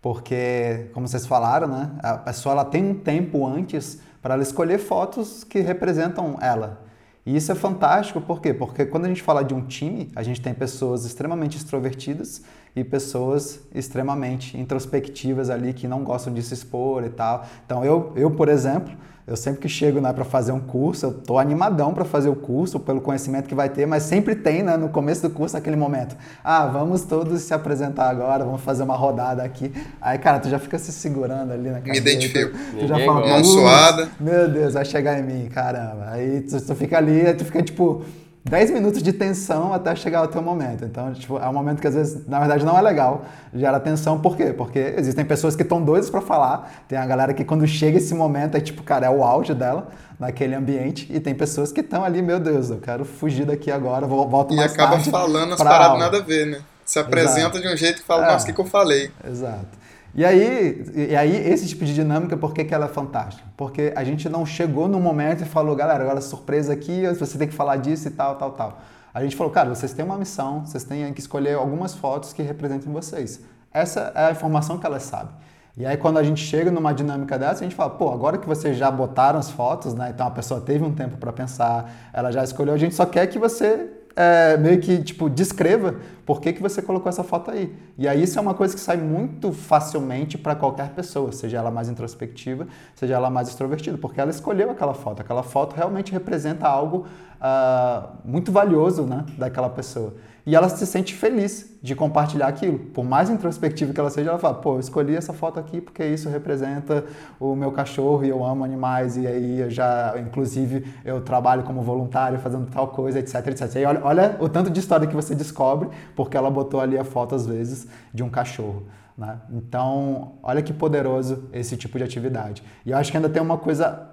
[0.00, 4.78] Porque, como vocês falaram, né, a pessoa ela tem um tempo antes para ela escolher
[4.78, 6.82] fotos que representam ela.
[7.24, 8.52] E isso é fantástico, por quê?
[8.52, 12.42] Porque quando a gente fala de um time, a gente tem pessoas extremamente extrovertidas
[12.74, 17.46] e pessoas extremamente introspectivas ali que não gostam de se expor e tal.
[17.64, 18.92] Então eu, eu por exemplo,
[19.26, 22.34] eu sempre que chego né, para fazer um curso, eu tô animadão para fazer o
[22.34, 25.76] curso, pelo conhecimento que vai ter, mas sempre tem né, no começo do curso aquele
[25.76, 26.16] momento.
[26.42, 29.72] Ah, vamos todos se apresentar agora, vamos fazer uma rodada aqui.
[30.00, 31.92] Aí, cara, tu já fica se segurando ali na cadeira.
[31.92, 32.50] Me identifico.
[32.50, 34.08] Tu, tu já fala, mão suada.
[34.18, 36.06] Meu Deus, vai chegar em mim, caramba.
[36.08, 38.04] Aí tu, tu fica ali, aí tu fica tipo
[38.44, 40.84] 10 minutos de tensão até chegar ao teu momento.
[40.84, 43.24] Então, tipo, é um momento que às vezes, na verdade, não é legal,
[43.54, 44.20] gera tensão.
[44.20, 44.52] Por quê?
[44.52, 48.14] Porque existem pessoas que estão doidas para falar, tem a galera que quando chega esse
[48.14, 49.88] momento é tipo, cara, é o auge dela
[50.18, 54.06] naquele ambiente, e tem pessoas que estão ali, meu Deus, eu quero fugir daqui agora,
[54.06, 54.94] vou, volto e mais tarde.
[54.94, 56.60] E acaba falando as paradas nada a ver, né?
[56.84, 57.60] Se apresenta Exato.
[57.60, 59.10] de um jeito que fala, é, nossa, o que, que eu falei?
[59.24, 59.81] Exato.
[60.14, 63.48] E aí, e aí, esse tipo de dinâmica, por que, que ela é fantástica?
[63.56, 67.48] Porque a gente não chegou no momento e falou, galera, agora surpresa aqui, você tem
[67.48, 68.78] que falar disso e tal, tal, tal.
[69.14, 72.42] A gente falou, cara, vocês têm uma missão, vocês têm que escolher algumas fotos que
[72.42, 73.40] representem vocês.
[73.72, 75.30] Essa é a informação que ela sabe.
[75.78, 78.46] E aí, quando a gente chega numa dinâmica dessa, a gente fala, pô, agora que
[78.46, 80.10] vocês já botaram as fotos, né?
[80.14, 83.26] Então a pessoa teve um tempo para pensar, ela já escolheu, a gente só quer
[83.28, 87.74] que você é, meio que tipo descreva por que, que você colocou essa foto aí.
[87.98, 91.70] E aí isso é uma coisa que sai muito facilmente para qualquer pessoa, seja ela
[91.70, 95.20] mais introspectiva, seja ela mais extrovertida, porque ela escolheu aquela foto.
[95.20, 97.06] Aquela foto realmente representa algo
[97.42, 100.14] uh, muito valioso né, daquela pessoa
[100.44, 102.78] e ela se sente feliz de compartilhar aquilo.
[102.78, 106.04] Por mais introspectiva que ela seja, ela fala: pô, eu escolhi essa foto aqui porque
[106.04, 107.04] isso representa
[107.38, 111.80] o meu cachorro e eu amo animais e aí eu já, inclusive, eu trabalho como
[111.82, 113.74] voluntário fazendo tal coisa, etc, etc.
[113.74, 116.98] E aí olha, olha o tanto de história que você descobre porque ela botou ali
[116.98, 118.84] a foto, às vezes, de um cachorro.
[119.16, 119.38] Né?
[119.52, 122.64] Então, olha que poderoso esse tipo de atividade.
[122.84, 124.08] E eu acho que ainda tem uma coisa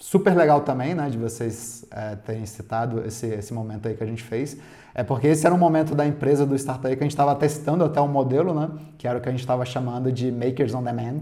[0.00, 4.06] super legal também, né, de vocês é, terem citado esse, esse momento aí que a
[4.06, 4.56] gente fez,
[4.94, 7.84] é porque esse era um momento da empresa do Startup que a gente estava testando
[7.84, 8.70] até um modelo, né?
[8.98, 11.20] Que era o que a gente estava chamando de Makers on Demand,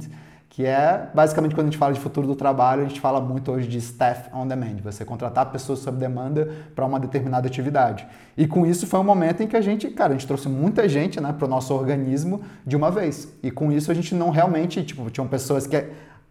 [0.48, 3.52] que é basicamente quando a gente fala de futuro do trabalho, a gente fala muito
[3.52, 8.06] hoje de Staff on Demand, você contratar pessoas sob demanda para uma determinada atividade.
[8.36, 10.88] E com isso foi um momento em que a gente, cara, a gente trouxe muita
[10.88, 13.28] gente né, para o nosso organismo de uma vez.
[13.42, 15.84] E com isso a gente não realmente, tipo, tinham pessoas que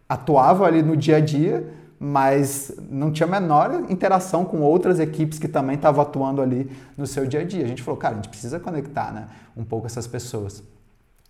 [0.08, 1.64] atuavam ali no dia a dia,
[1.98, 7.06] mas não tinha a menor interação com outras equipes que também estavam atuando ali no
[7.06, 7.64] seu dia a dia.
[7.64, 9.26] A gente falou, cara, a gente precisa conectar né,
[9.56, 10.62] um pouco essas pessoas.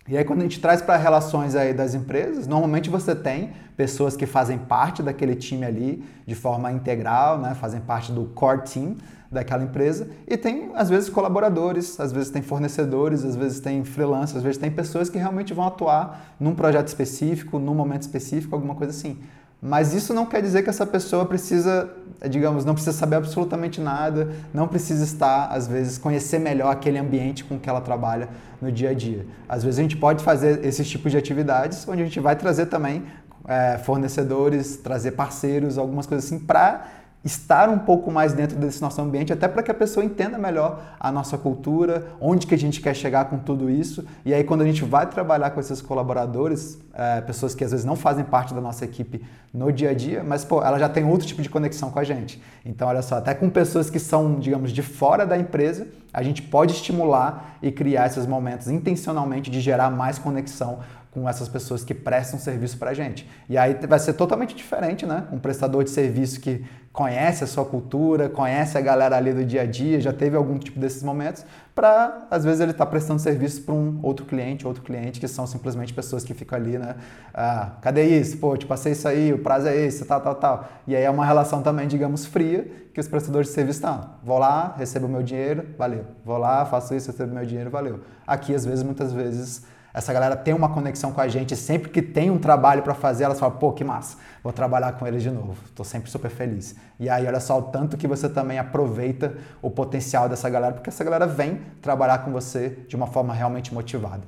[0.07, 4.15] E aí quando a gente traz para relações aí das empresas, normalmente você tem pessoas
[4.15, 8.95] que fazem parte daquele time ali de forma integral, né, fazem parte do core team
[9.31, 14.37] daquela empresa e tem às vezes colaboradores, às vezes tem fornecedores, às vezes tem freelancers,
[14.37, 18.73] às vezes tem pessoas que realmente vão atuar num projeto específico, num momento específico, alguma
[18.73, 19.19] coisa assim.
[19.61, 21.89] Mas isso não quer dizer que essa pessoa precisa,
[22.29, 27.43] digamos, não precisa saber absolutamente nada, não precisa estar, às vezes, conhecer melhor aquele ambiente
[27.43, 28.29] com que ela trabalha
[28.61, 29.25] no dia a dia.
[29.49, 32.67] Às vezes a gente pode fazer esses tipos de atividades onde a gente vai trazer
[32.67, 33.03] também
[33.47, 36.85] é, fornecedores, trazer parceiros, algumas coisas assim, para
[37.23, 40.81] estar um pouco mais dentro desse nosso ambiente, até para que a pessoa entenda melhor
[40.99, 44.05] a nossa cultura, onde que a gente quer chegar com tudo isso.
[44.25, 47.85] E aí, quando a gente vai trabalhar com esses colaboradores, é, pessoas que às vezes
[47.85, 49.21] não fazem parte da nossa equipe
[49.53, 52.03] no dia a dia, mas pô, ela já tem outro tipo de conexão com a
[52.03, 52.41] gente.
[52.65, 56.41] Então, olha só, até com pessoas que são, digamos, de fora da empresa, a gente
[56.41, 60.79] pode estimular e criar esses momentos intencionalmente de gerar mais conexão
[61.11, 63.27] com essas pessoas que prestam serviço para a gente.
[63.49, 65.27] E aí vai ser totalmente diferente, né?
[65.31, 69.61] Um prestador de serviço que conhece a sua cultura, conhece a galera ali do dia
[69.61, 73.19] a dia, já teve algum tipo desses momentos, para às vezes ele estar tá prestando
[73.19, 76.95] serviço para um outro cliente, outro cliente que são simplesmente pessoas que ficam ali, né?
[77.33, 78.37] Ah, cadê isso?
[78.37, 80.69] Pô, te passei isso aí, o prazo é esse, tal, tal, tal.
[80.85, 84.11] E aí é uma relação também, digamos, fria que os prestadores de serviço estão.
[84.23, 86.05] Vou lá, recebo meu dinheiro, valeu.
[86.25, 88.01] Vou lá, faço isso, recebo meu dinheiro, valeu.
[88.27, 92.01] Aqui, às vezes, muitas vezes essa galera tem uma conexão com a gente, sempre que
[92.01, 95.31] tem um trabalho para fazer, elas falam, pô, que massa, vou trabalhar com eles de
[95.31, 96.75] novo, estou sempre super feliz.
[96.99, 100.89] E aí, olha só o tanto que você também aproveita o potencial dessa galera, porque
[100.89, 104.21] essa galera vem trabalhar com você de uma forma realmente motivada.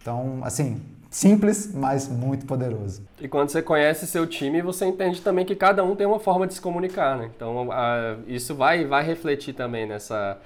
[0.00, 3.02] Então, assim, simples, mas muito poderoso.
[3.20, 6.46] E quando você conhece seu time, você entende também que cada um tem uma forma
[6.46, 7.30] de se comunicar, né?
[7.34, 10.38] Então, a, isso vai, vai refletir também nessa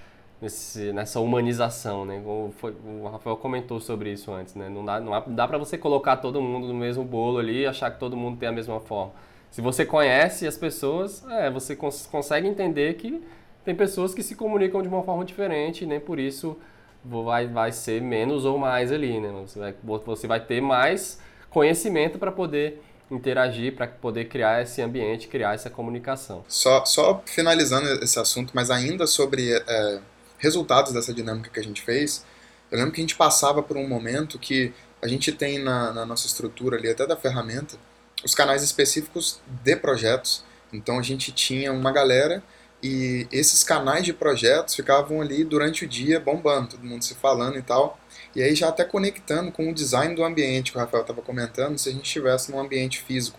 [0.42, 2.20] nesse, nessa humanização, né?
[2.26, 4.68] O, foi, o, Rafael comentou sobre isso antes, né?
[4.68, 7.92] Não dá, não dá para você colocar todo mundo no mesmo bolo ali e achar
[7.92, 9.12] que todo mundo tem a mesma forma.
[9.52, 13.22] Se você conhece as pessoas, é, você cons consegue entender que
[13.64, 16.58] tem pessoas que se comunicam de uma forma diferente nem por isso
[17.04, 19.30] vai, vai ser menos ou mais ali, né?
[19.46, 19.74] Você vai,
[20.04, 21.20] você vai ter mais
[21.50, 26.44] conhecimento para poder interagir, para poder criar esse ambiente, criar essa comunicação.
[26.48, 30.00] Só, só finalizando esse assunto, mas ainda sobre é
[30.42, 32.24] resultados dessa dinâmica que a gente fez,
[32.70, 36.04] eu lembro que a gente passava por um momento que a gente tem na, na
[36.04, 37.76] nossa estrutura ali, até da ferramenta,
[38.24, 40.44] os canais específicos de projetos.
[40.72, 42.42] Então a gente tinha uma galera
[42.82, 47.56] e esses canais de projetos ficavam ali durante o dia bombando, todo mundo se falando
[47.56, 48.00] e tal.
[48.34, 51.78] E aí já até conectando com o design do ambiente que o Rafael estava comentando,
[51.78, 53.38] se a gente estivesse num ambiente físico.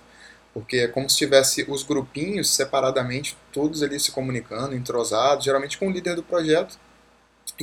[0.54, 5.88] Porque é como se tivesse os grupinhos separadamente, todos ali se comunicando, entrosados, geralmente com
[5.88, 6.78] o líder do projeto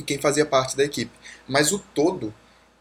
[0.01, 1.11] e quem fazia parte da equipe.
[1.47, 2.33] Mas o todo,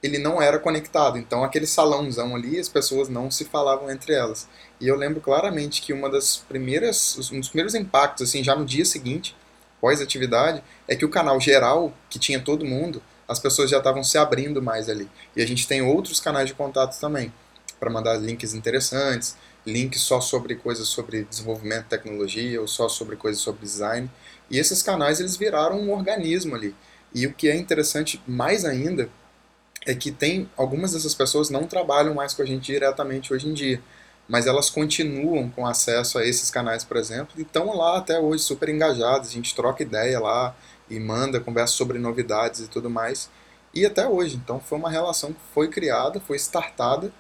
[0.03, 1.18] ele não era conectado.
[1.18, 4.49] Então, aquele salãozão ali, as pessoas não se falavam entre elas.
[4.81, 8.64] E eu lembro claramente que uma das primeiras, um dos primeiros impactos, assim, já no
[8.64, 9.37] dia seguinte,
[9.81, 14.18] pós-atividade, é que o canal geral, que tinha todo mundo, as pessoas já estavam se
[14.18, 15.09] abrindo mais ali.
[15.37, 17.33] E a gente tem outros canais de contato também,
[17.79, 23.41] para mandar links interessantes, links só sobre coisas sobre desenvolvimento, tecnologia, ou só sobre coisas
[23.41, 24.11] sobre design.
[24.51, 26.75] E esses canais, eles viraram um organismo ali.
[27.15, 29.09] E o que é interessante mais ainda
[29.87, 33.55] é que tem algumas dessas pessoas não trabalham mais com a gente diretamente hoje em
[33.55, 33.83] dia,
[34.29, 38.45] mas elas continuam com acesso a esses canais, por exemplo, e estão lá até hoje
[38.45, 39.29] super engajadas.
[39.29, 40.55] A gente troca ideia lá
[40.89, 43.29] e manda, conversa sobre novidades e tudo mais.
[43.75, 47.13] E até hoje, então foi uma relação que foi criada, foi startada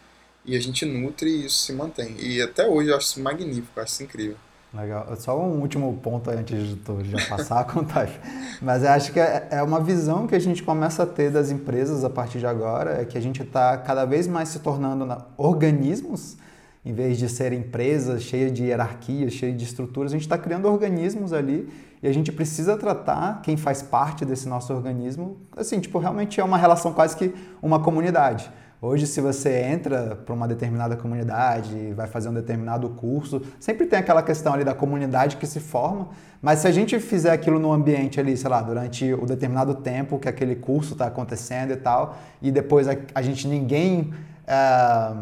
[0.44, 2.16] e a gente nutre e isso se mantém.
[2.18, 4.36] E até hoje eu acho isso magnífico, eu acho isso incrível.
[4.72, 5.06] Legal.
[5.16, 8.18] Só um último ponto antes de tu já passar a contagem.
[8.62, 11.50] Mas eu acho que é, é uma visão que a gente começa a ter das
[11.50, 15.06] empresas a partir de agora, é que a gente está cada vez mais se tornando
[15.36, 16.36] organismos,
[16.84, 20.66] em vez de ser empresas cheias de hierarquias, cheias de estruturas, a gente está criando
[20.66, 21.68] organismos ali
[22.02, 26.44] e a gente precisa tratar quem faz parte desse nosso organismo, assim, tipo, realmente é
[26.44, 28.50] uma relação quase que uma comunidade.
[28.82, 33.98] Hoje, se você entra para uma determinada comunidade, vai fazer um determinado curso, sempre tem
[33.98, 36.08] aquela questão ali da comunidade que se forma,
[36.40, 40.18] mas se a gente fizer aquilo no ambiente ali, sei lá, durante o determinado tempo
[40.18, 44.14] que aquele curso está acontecendo e tal, e depois a, a gente ninguém,
[44.46, 45.12] é,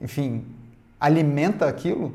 [0.00, 0.44] enfim,
[1.00, 2.14] alimenta aquilo,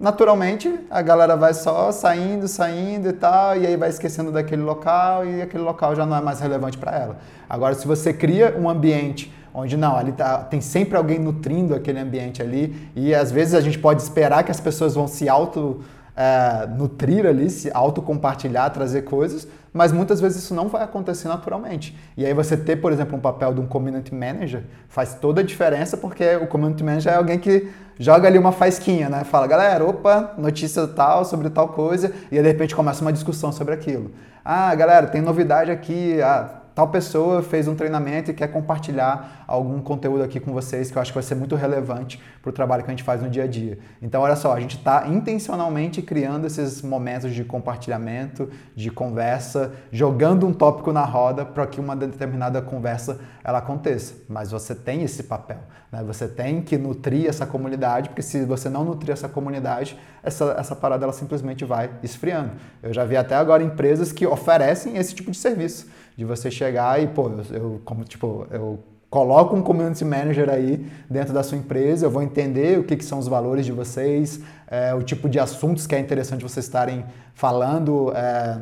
[0.00, 5.26] naturalmente a galera vai só saindo, saindo e tal, e aí vai esquecendo daquele local
[5.26, 7.18] e aquele local já não é mais relevante para ela.
[7.46, 12.00] Agora, se você cria um ambiente onde não, ali tá, tem sempre alguém nutrindo aquele
[12.00, 15.80] ambiente ali e às vezes a gente pode esperar que as pessoas vão se auto
[16.16, 21.96] é, nutrir ali, se auto-compartilhar, trazer coisas, mas muitas vezes isso não vai acontecer naturalmente.
[22.16, 25.44] E aí você ter, por exemplo, um papel de um community manager faz toda a
[25.44, 29.24] diferença porque o community manager é alguém que joga ali uma faisquinha, né?
[29.24, 33.52] Fala, galera, opa, notícia tal sobre tal coisa, e aí de repente começa uma discussão
[33.52, 34.10] sobre aquilo.
[34.44, 39.80] Ah, galera, tem novidade aqui, ah, tal pessoa fez um treinamento e quer compartilhar algum
[39.80, 42.82] conteúdo aqui com vocês que eu acho que vai ser muito relevante para o trabalho
[42.82, 43.78] que a gente faz no dia a dia.
[44.02, 50.46] Então, olha só, a gente está intencionalmente criando esses momentos de compartilhamento, de conversa, jogando
[50.46, 54.14] um tópico na roda para que uma determinada conversa ela aconteça.
[54.28, 55.60] Mas você tem esse papel,
[55.92, 56.02] né?
[56.04, 60.74] Você tem que nutrir essa comunidade, porque se você não nutrir essa comunidade, essa, essa
[60.74, 62.52] parada ela simplesmente vai esfriando.
[62.82, 67.02] Eu já vi até agora empresas que oferecem esse tipo de serviço de você chegar
[67.02, 68.78] e, pô, eu, eu como, tipo, eu
[69.14, 73.04] coloco um community manager aí dentro da sua empresa, eu vou entender o que, que
[73.04, 77.04] são os valores de vocês, é, o tipo de assuntos que é interessante vocês estarem
[77.32, 78.58] falando, é,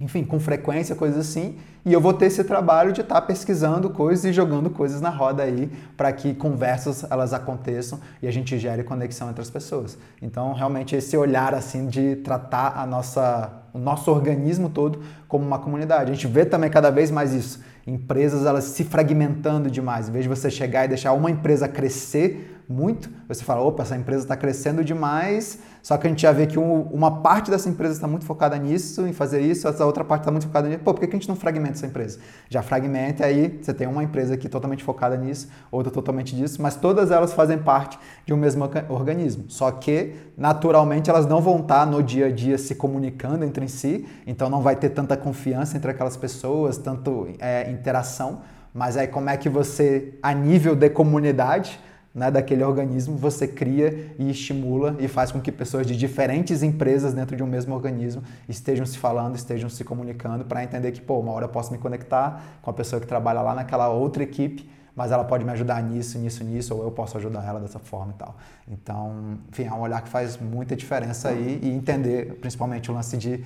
[0.00, 3.88] enfim, com frequência, coisas assim, e eu vou ter esse trabalho de estar tá pesquisando
[3.90, 8.58] coisas e jogando coisas na roda aí para que conversas elas aconteçam e a gente
[8.58, 9.96] gere conexão entre as pessoas.
[10.20, 15.58] Então, realmente esse olhar assim de tratar a nossa o nosso organismo todo como uma
[15.58, 16.10] comunidade.
[16.10, 17.62] A gente vê também cada vez mais isso.
[17.86, 20.08] Empresas elas se fragmentando demais.
[20.08, 23.96] Em vez de você chegar e deixar uma empresa crescer muito, você fala, opa, essa
[23.96, 27.68] empresa está crescendo demais, só que a gente já vê que um, uma parte dessa
[27.68, 30.80] empresa está muito focada nisso, em fazer isso, essa outra parte está muito focada nisso.
[30.84, 32.18] Pô, por que a gente não fragmenta essa empresa?
[32.48, 36.76] Já fragmenta, aí você tem uma empresa aqui totalmente focada nisso, outra totalmente disso, mas
[36.76, 39.44] todas elas fazem parte de um mesmo organismo.
[39.48, 44.06] Só que, naturalmente, elas não vão estar no dia a dia se comunicando entre si,
[44.26, 48.40] então não vai ter tanta confiança entre aquelas pessoas, tanto é, interação.
[48.72, 51.80] Mas aí como é que você, a nível de comunidade,
[52.14, 57.14] né, daquele organismo, você cria e estimula e faz com que pessoas de diferentes empresas
[57.14, 61.20] dentro de um mesmo organismo estejam se falando, estejam se comunicando para entender que, pô,
[61.20, 64.68] uma hora eu posso me conectar com a pessoa que trabalha lá naquela outra equipe,
[64.94, 68.12] mas ela pode me ajudar nisso, nisso, nisso, ou eu posso ajudar ela dessa forma
[68.12, 68.36] e tal.
[68.66, 73.16] Então, enfim, é um olhar que faz muita diferença aí e entender, principalmente, o lance
[73.16, 73.44] de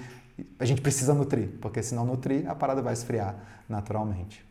[0.58, 3.36] a gente precisa nutrir, porque se não nutrir, a parada vai esfriar
[3.68, 4.44] naturalmente.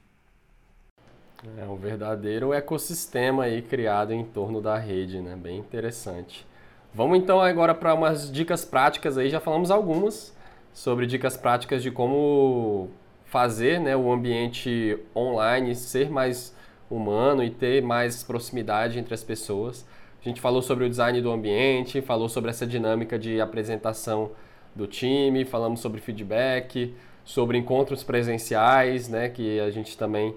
[1.58, 5.36] É um verdadeiro ecossistema aí criado em torno da rede, né?
[5.36, 6.46] Bem interessante.
[6.94, 10.34] Vamos então agora para umas dicas práticas aí, já falamos algumas
[10.72, 12.90] sobre dicas práticas de como
[13.26, 16.56] fazer né, o ambiente online ser mais
[16.90, 19.86] humano e ter mais proximidade entre as pessoas.
[20.22, 24.32] A gente falou sobre o design do ambiente, falou sobre essa dinâmica de apresentação
[24.74, 26.94] do time, falamos sobre feedback,
[27.26, 30.34] sobre encontros presenciais, né, que a gente também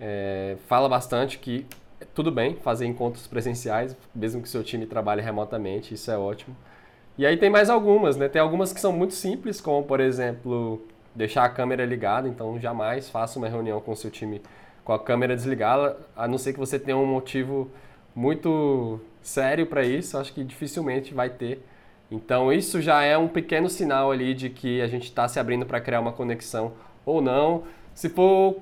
[0.00, 1.66] é, fala bastante que
[2.14, 6.56] tudo bem fazer encontros presenciais, mesmo que seu time trabalhe remotamente, isso é ótimo.
[7.18, 8.28] E aí tem mais algumas, né?
[8.28, 10.82] Tem algumas que são muito simples, como por exemplo,
[11.14, 14.42] deixar a câmera ligada, então jamais faça uma reunião com seu time
[14.84, 17.68] com a câmera desligada, a não ser que você tenha um motivo
[18.14, 21.60] muito sério para isso, acho que dificilmente vai ter.
[22.10, 25.66] Então isso já é um pequeno sinal ali de que a gente está se abrindo
[25.66, 26.72] para criar uma conexão
[27.04, 27.64] ou não.
[27.94, 28.60] Se for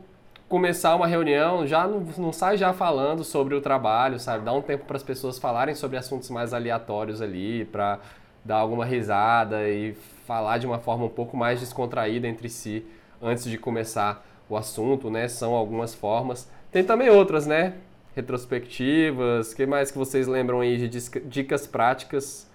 [0.55, 4.45] começar uma reunião, já não, não sai já falando sobre o trabalho, sabe?
[4.45, 7.99] Dá um tempo para as pessoas falarem sobre assuntos mais aleatórios ali, para
[8.45, 9.95] dar alguma risada e
[10.25, 12.87] falar de uma forma um pouco mais descontraída entre si
[13.21, 15.27] antes de começar o assunto, né?
[15.27, 16.49] São algumas formas.
[16.71, 17.75] Tem também outras, né?
[18.15, 22.49] Retrospectivas, o que mais que vocês lembram aí de dicas práticas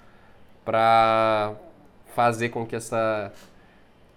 [0.64, 1.52] para
[2.16, 3.34] fazer com que essa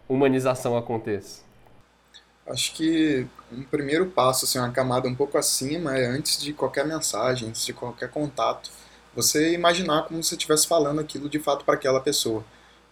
[0.08, 1.50] humanização aconteça?
[2.46, 6.84] Acho que um primeiro passo, assim, uma camada um pouco acima, é antes de qualquer
[6.84, 8.70] mensagem, antes de qualquer contato,
[9.14, 12.44] você imaginar como se estivesse falando aquilo de fato para aquela pessoa.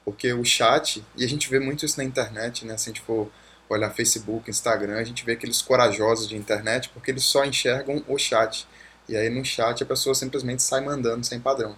[0.04, 2.76] Porque o chat, e a gente vê muito isso na internet, né?
[2.76, 3.30] Se a gente for
[3.68, 8.18] olhar Facebook, Instagram, a gente vê aqueles corajosos de internet porque eles só enxergam o
[8.18, 8.66] chat.
[9.08, 11.76] E aí no chat a pessoa simplesmente sai mandando sem padrão.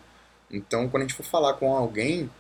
[0.51, 2.31] Então, quando a gente for falar com alguém,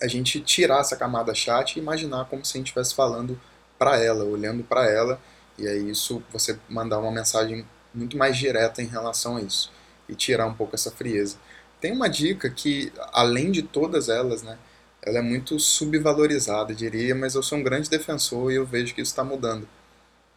[0.00, 3.40] a gente tirar essa camada chat e imaginar como se a gente estivesse falando
[3.78, 5.20] para ela, olhando para ela,
[5.58, 9.72] e aí isso você mandar uma mensagem muito mais direta em relação a isso
[10.08, 11.36] e tirar um pouco essa frieza.
[11.80, 14.58] Tem uma dica que, além de todas elas, né,
[15.02, 19.02] ela é muito subvalorizada, diria, mas eu sou um grande defensor e eu vejo que
[19.02, 19.68] isso está mudando.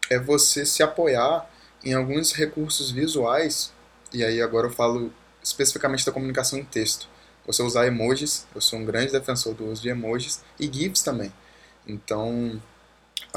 [0.09, 1.49] É você se apoiar
[1.83, 3.71] em alguns recursos visuais,
[4.13, 5.11] e aí agora eu falo
[5.41, 7.07] especificamente da comunicação em texto.
[7.45, 11.31] Você usar emojis, eu sou um grande defensor do uso de emojis, e GIFs também.
[11.87, 12.61] Então,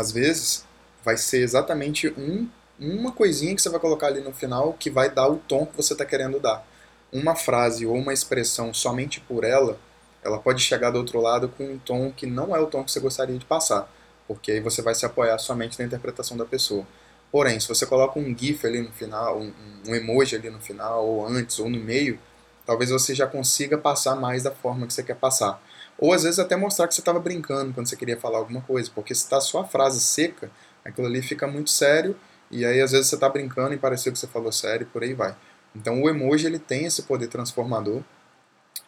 [0.01, 0.64] às vezes,
[1.05, 2.48] vai ser exatamente um,
[2.78, 5.76] uma coisinha que você vai colocar ali no final que vai dar o tom que
[5.76, 6.66] você está querendo dar.
[7.12, 9.78] Uma frase ou uma expressão somente por ela,
[10.22, 12.90] ela pode chegar do outro lado com um tom que não é o tom que
[12.90, 13.92] você gostaria de passar,
[14.26, 16.86] porque aí você vai se apoiar somente na interpretação da pessoa.
[17.30, 19.53] Porém, se você coloca um GIF ali no final, um,
[19.86, 22.18] um emoji ali no final, ou antes, ou no meio,
[22.66, 25.62] talvez você já consiga passar mais da forma que você quer passar.
[26.01, 28.90] Ou às vezes até mostrar que você estava brincando quando você queria falar alguma coisa,
[28.94, 30.51] porque se está só a frase seca,
[30.82, 32.16] aquilo ali fica muito sério
[32.51, 35.03] e aí às vezes você está brincando e pareceu que você falou sério e por
[35.03, 35.36] aí vai.
[35.76, 38.03] Então o emoji ele tem esse poder transformador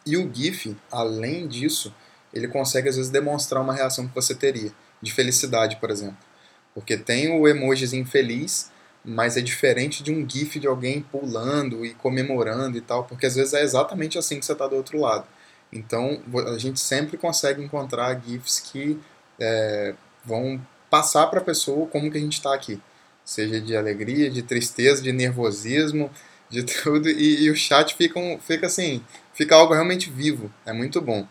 [0.05, 1.93] e o GIF, além disso,
[2.33, 6.17] ele consegue às vezes demonstrar uma reação que você teria, de felicidade, por exemplo.
[6.73, 8.71] Porque tem o emojizinho feliz,
[9.05, 13.35] mas é diferente de um GIF de alguém pulando e comemorando e tal, porque às
[13.35, 15.25] vezes é exatamente assim que você está do outro lado.
[15.73, 16.21] Então,
[16.53, 18.99] a gente sempre consegue encontrar GIFs que
[19.39, 22.79] é, vão passar para a pessoa como que a gente está aqui.
[23.25, 26.11] Seja de alegria, de tristeza, de nervosismo,
[26.49, 27.09] de tudo.
[27.09, 29.03] E, e, o chat fica, um, fica assim,
[29.33, 30.53] fica algo realmente vivo.
[30.65, 31.27] É muito bom.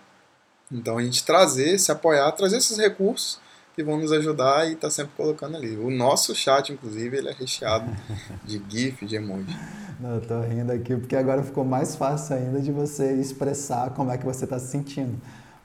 [0.70, 3.38] Então, a gente trazer, se apoiar, trazer esses recursos
[3.74, 5.76] que vão nos ajudar e tá sempre colocando ali.
[5.76, 7.90] O nosso chat, inclusive, ele é recheado
[8.44, 9.56] de GIF, de emoji.
[10.00, 14.10] Não, eu tô rindo aqui porque agora ficou mais fácil ainda de você expressar como
[14.10, 15.16] é que você está se sentindo.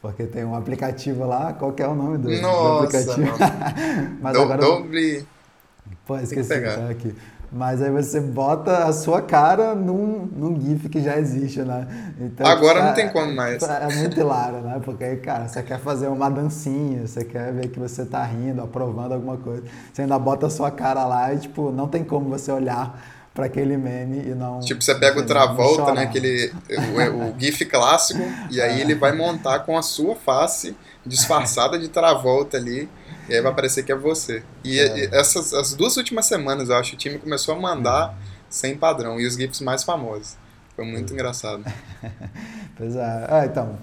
[0.02, 3.38] Porque tem um aplicativo lá, qual que é o nome do, Nossa, do aplicativo?
[4.22, 4.62] Mas do, agora...
[4.62, 5.28] Doble...
[6.06, 7.14] Pô, esqueci de tá aqui.
[7.52, 11.88] Mas aí você bota a sua cara num, num GIF que já existe, né?
[12.20, 13.64] Então, Agora não tem como mais.
[13.64, 14.82] É muito hilário, né?
[14.84, 18.62] Porque aí, cara, você quer fazer uma dancinha, você quer ver que você tá rindo,
[18.62, 19.64] aprovando alguma coisa.
[19.94, 23.00] Você ainda bota a sua cara lá e, tipo, não tem como você olhar
[23.34, 24.60] para aquele meme e não.
[24.60, 26.04] Tipo, você pega o Travolta, né?
[26.04, 28.22] Aquele, o, o GIF clássico,
[28.52, 28.82] e aí é.
[28.82, 30.76] ele vai montar com a sua face
[31.06, 32.90] disfarçada de Travolta ali.
[33.30, 34.44] E aí vai parecer que é você.
[34.64, 34.98] E, é.
[34.98, 38.18] e essas as duas últimas semanas, eu acho, o time começou a mandar
[38.50, 39.20] sem padrão.
[39.20, 40.38] E os GIFs mais famosos.
[40.76, 41.64] Foi muito engraçado.
[42.78, 43.28] pois é.
[43.30, 43.78] Ah, então,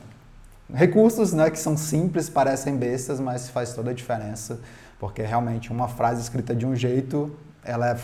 [0.72, 4.61] recursos né, que são simples, parecem bestas, mas faz toda a diferença.
[4.99, 7.99] Porque realmente uma frase escrita de um jeito, ela é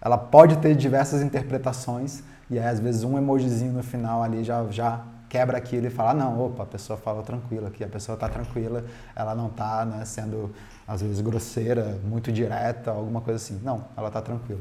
[0.00, 4.64] ela pode ter diversas interpretações e aí, às vezes um emojizinho no final ali já,
[4.70, 8.28] já quebra aquilo e fala, não, opa, a pessoa falou tranquila aqui, a pessoa está
[8.28, 10.54] tranquila, ela não está né, sendo,
[10.86, 13.60] às vezes, grosseira, muito direta, alguma coisa assim.
[13.62, 14.60] Não, ela está tranquila.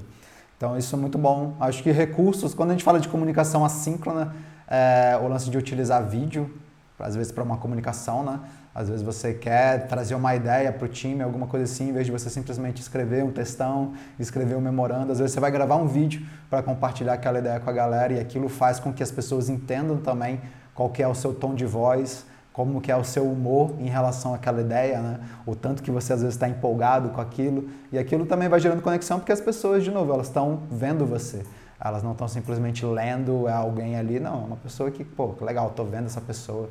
[0.57, 1.55] Então, isso é muito bom.
[1.59, 4.33] Acho que recursos, quando a gente fala de comunicação assíncrona,
[4.67, 6.53] é, o lance de utilizar vídeo,
[6.97, 8.39] às vezes para uma comunicação, né?
[8.75, 12.05] Às vezes você quer trazer uma ideia para o time, alguma coisa assim, em vez
[12.05, 15.13] de você simplesmente escrever um textão, escrever um memorando.
[15.13, 18.19] Às vezes você vai gravar um vídeo para compartilhar aquela ideia com a galera e
[18.19, 20.41] aquilo faz com que as pessoas entendam também
[20.73, 23.87] qual que é o seu tom de voz, como que é o seu humor em
[23.87, 25.19] relação àquela ideia, né?
[25.45, 28.81] O tanto que você às vezes está empolgado com aquilo e aquilo também vai gerando
[28.81, 31.43] conexão porque as pessoas, de novo, elas estão vendo você.
[31.79, 34.41] Elas não estão simplesmente lendo alguém ali, não.
[34.41, 36.69] É uma pessoa que, pô, que legal, estou vendo essa pessoa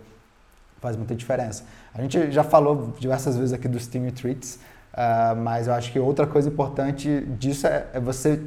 [0.81, 1.65] faz muita diferença.
[1.95, 4.59] A gente já falou diversas vezes aqui dos team retreats,
[4.93, 8.41] uh, mas eu acho que outra coisa importante disso é, é você,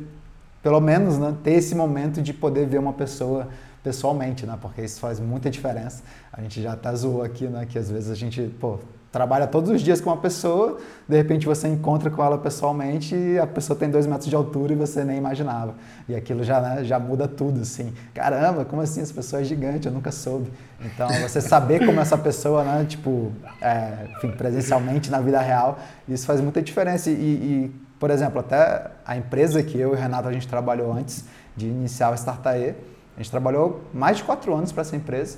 [0.61, 3.47] pelo menos, né, ter esse momento de poder ver uma pessoa
[3.83, 4.57] pessoalmente, né?
[4.61, 6.03] Porque isso faz muita diferença.
[6.33, 7.65] A gente já até zoou aqui, né?
[7.65, 8.79] Que às vezes a gente, pô,
[9.11, 10.77] trabalha todos os dias com uma pessoa,
[11.07, 14.73] de repente você encontra com ela pessoalmente e a pessoa tem dois metros de altura
[14.73, 15.75] e você nem imaginava.
[16.07, 17.93] E aquilo já, né, já muda tudo, assim.
[18.13, 19.01] Caramba, como assim?
[19.01, 20.51] Essa pessoa é gigante, eu nunca soube.
[20.81, 23.31] Então, você saber como essa pessoa, né, tipo,
[23.61, 27.09] é, enfim, presencialmente na vida real, isso faz muita diferença.
[27.09, 30.91] E, e, por exemplo, até a empresa que eu e o Renato a gente trabalhou
[30.91, 32.75] antes de iniciar o Startae,
[33.15, 35.37] a gente trabalhou mais de quatro anos para essa empresa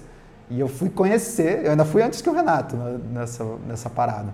[0.49, 2.75] e eu fui conhecer, eu ainda fui antes que o Renato
[3.13, 4.33] nessa, nessa parada.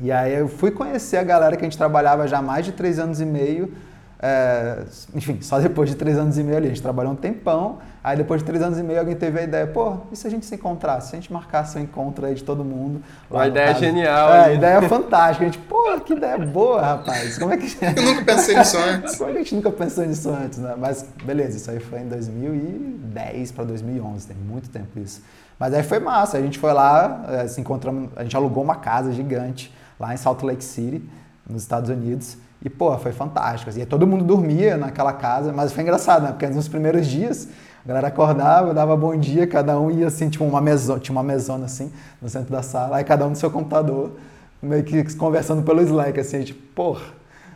[0.00, 2.72] E aí eu fui conhecer a galera que a gente trabalhava já há mais de
[2.72, 3.72] três anos e meio
[4.18, 6.66] é, enfim, só depois de três anos e meio ali.
[6.66, 9.42] A gente trabalhou um tempão, aí depois de três anos e meio alguém teve a
[9.42, 11.10] ideia, pô, e se a gente se encontrasse?
[11.10, 13.02] Se a gente marcasse um encontro aí de todo mundo?
[13.30, 13.80] Uma ideia caso?
[13.80, 14.32] genial.
[14.32, 15.44] É, ideia fantástica.
[15.44, 17.38] A gente, pô, que ideia boa, rapaz.
[17.38, 17.66] Como é que...
[17.84, 19.16] Eu nunca pensei nisso antes.
[19.16, 20.74] Como é que a gente nunca pensou nisso antes, né?
[20.78, 25.22] Mas beleza, isso aí foi em 2010 para 2011, tem muito tempo isso.
[25.58, 28.76] Mas aí foi massa, a gente foi lá, é, se encontramos, a gente alugou uma
[28.76, 31.02] casa gigante lá em Salt Lake City,
[31.48, 33.70] nos Estados Unidos, e, pô, foi fantástico.
[33.70, 36.32] Assim, e todo mundo dormia naquela casa, mas foi engraçado, né?
[36.32, 37.48] Porque nos primeiros dias,
[37.84, 41.22] a galera acordava, dava bom dia, cada um ia assim, tipo uma mesona, tinha uma
[41.22, 44.12] mesona assim, no centro da sala, aí cada um no seu computador,
[44.60, 47.02] meio que conversando pelo Slack, assim, tipo, porra,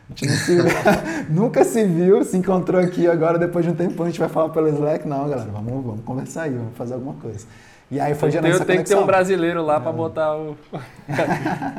[0.08, 0.56] a gente se
[1.28, 4.50] nunca se viu, se encontrou aqui agora, depois de um tempo a gente vai falar
[4.50, 5.06] pelo Slack.
[5.08, 7.46] Não, galera, vamos, vamos conversar aí, vamos fazer alguma coisa.
[7.90, 9.80] E aí foi gerando essa Tem que ter um brasileiro lá é.
[9.80, 10.56] para botar o...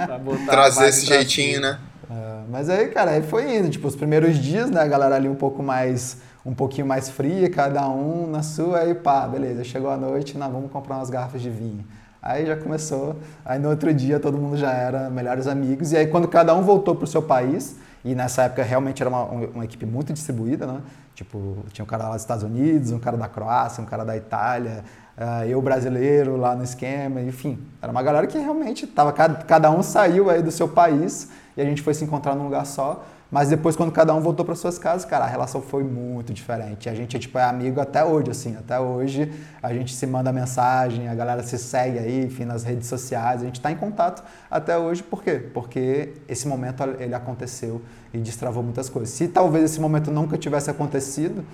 [0.05, 1.79] pra botar Trazer esse jeitinho, né?
[2.11, 3.69] É, mas aí, cara, aí foi indo.
[3.69, 7.49] Tipo, os primeiros dias, né, a galera ali um pouco mais, um pouquinho mais fria,
[7.49, 11.41] cada um na sua, aí pá, beleza, chegou a noite, nós vamos comprar umas garrafas
[11.41, 11.85] de vinho.
[12.21, 16.05] Aí já começou, aí no outro dia todo mundo já era melhores amigos, e aí
[16.05, 19.85] quando cada um voltou pro seu país, e nessa época realmente era uma, uma equipe
[19.85, 20.81] muito distribuída, né?
[21.15, 24.17] Tipo, tinha um cara lá dos Estados Unidos, um cara da Croácia, um cara da
[24.17, 24.83] Itália,
[25.17, 27.59] uh, eu brasileiro lá no esquema, enfim.
[27.81, 31.29] Era uma galera que realmente tava, cada, cada um saiu aí do seu país
[31.61, 33.03] a gente foi se encontrar num lugar só.
[33.31, 36.89] Mas depois, quando cada um voltou para suas casas, cara, a relação foi muito diferente.
[36.89, 38.57] A gente é, tipo, é amigo até hoje, assim.
[38.57, 39.31] Até hoje
[39.63, 43.41] a gente se manda mensagem, a galera se segue aí, enfim, nas redes sociais.
[43.41, 45.01] A gente está em contato até hoje.
[45.01, 45.49] Por quê?
[45.53, 47.81] Porque esse momento, ele aconteceu
[48.13, 49.13] e destravou muitas coisas.
[49.13, 51.45] Se talvez esse momento nunca tivesse acontecido,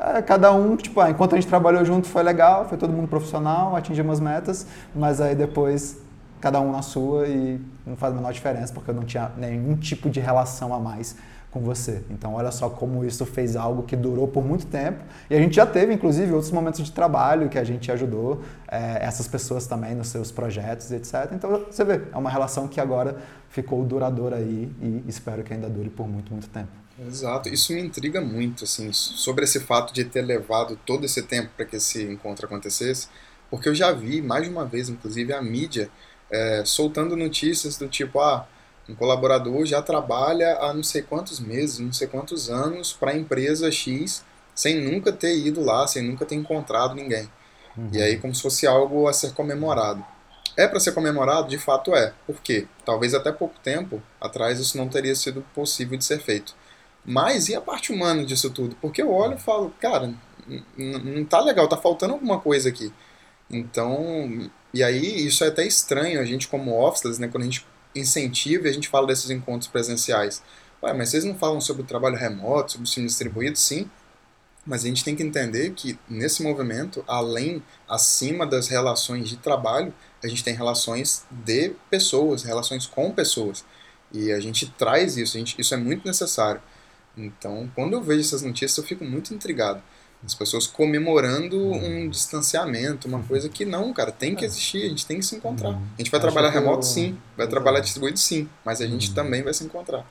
[0.00, 3.06] é, cada um, tipo, ah, enquanto a gente trabalhou junto foi legal, foi todo mundo
[3.06, 5.98] profissional, atingimos metas, mas aí depois
[6.40, 9.76] cada um na sua e não faz a menor diferença porque eu não tinha nenhum
[9.76, 11.16] tipo de relação a mais
[11.50, 12.02] com você.
[12.10, 15.02] Então, olha só como isso fez algo que durou por muito tempo.
[15.28, 19.04] E a gente já teve, inclusive, outros momentos de trabalho que a gente ajudou é,
[19.04, 21.30] essas pessoas também nos seus projetos, etc.
[21.32, 23.16] Então, você vê, é uma relação que agora
[23.48, 26.68] ficou duradoura aí e espero que ainda dure por muito, muito tempo.
[27.06, 31.50] Exato, isso me intriga muito, assim, sobre esse fato de ter levado todo esse tempo
[31.56, 33.08] para que esse encontro acontecesse,
[33.50, 35.90] porque eu já vi mais de uma vez, inclusive, a mídia
[36.30, 38.46] é, soltando notícias do tipo, ah,
[38.88, 43.16] um colaborador já trabalha há não sei quantos meses, não sei quantos anos para a
[43.16, 44.24] empresa X,
[44.54, 47.30] sem nunca ter ido lá, sem nunca ter encontrado ninguém.
[47.76, 47.90] Uhum.
[47.92, 50.04] E aí, como se fosse algo a ser comemorado.
[50.56, 51.48] É para ser comemorado?
[51.48, 52.12] De fato é.
[52.26, 52.66] Por quê?
[52.84, 56.54] Talvez até pouco tempo atrás isso não teria sido possível de ser feito.
[57.04, 58.76] Mas e a parte humana disso tudo?
[58.80, 60.12] Porque eu olho e falo, cara,
[60.76, 62.92] não tá legal, tá faltando alguma coisa aqui.
[63.50, 67.66] Então, e aí isso é até estranho, a gente como officeless, né, quando a gente
[67.94, 70.42] incentiva e a gente fala desses encontros presenciais.
[70.82, 73.58] Ué, mas vocês não falam sobre o trabalho remoto, sobre o ensino distribuído?
[73.58, 73.90] Sim,
[74.64, 79.92] mas a gente tem que entender que nesse movimento, além, acima das relações de trabalho,
[80.22, 83.64] a gente tem relações de pessoas, relações com pessoas.
[84.12, 86.60] E a gente traz isso, a gente, isso é muito necessário.
[87.16, 89.82] Então, quando eu vejo essas notícias, eu fico muito intrigado.
[90.24, 94.46] As pessoas comemorando um distanciamento, uma coisa que não, cara, tem que é.
[94.46, 95.70] existir, a gente tem que se encontrar.
[95.70, 95.82] Uhum.
[95.96, 99.14] A gente vai trabalhar remoto, sim, vai trabalhar distribuído, sim, mas a gente uhum.
[99.14, 100.04] também vai se encontrar.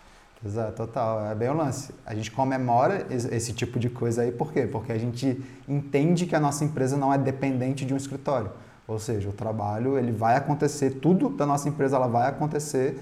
[0.43, 1.25] Exato, total.
[1.25, 1.93] É bem o lance.
[2.05, 4.65] A gente comemora esse tipo de coisa aí, por quê?
[4.65, 8.49] Porque a gente entende que a nossa empresa não é dependente de um escritório.
[8.87, 12.97] Ou seja, o trabalho ele vai acontecer, tudo da nossa empresa ela vai acontecer,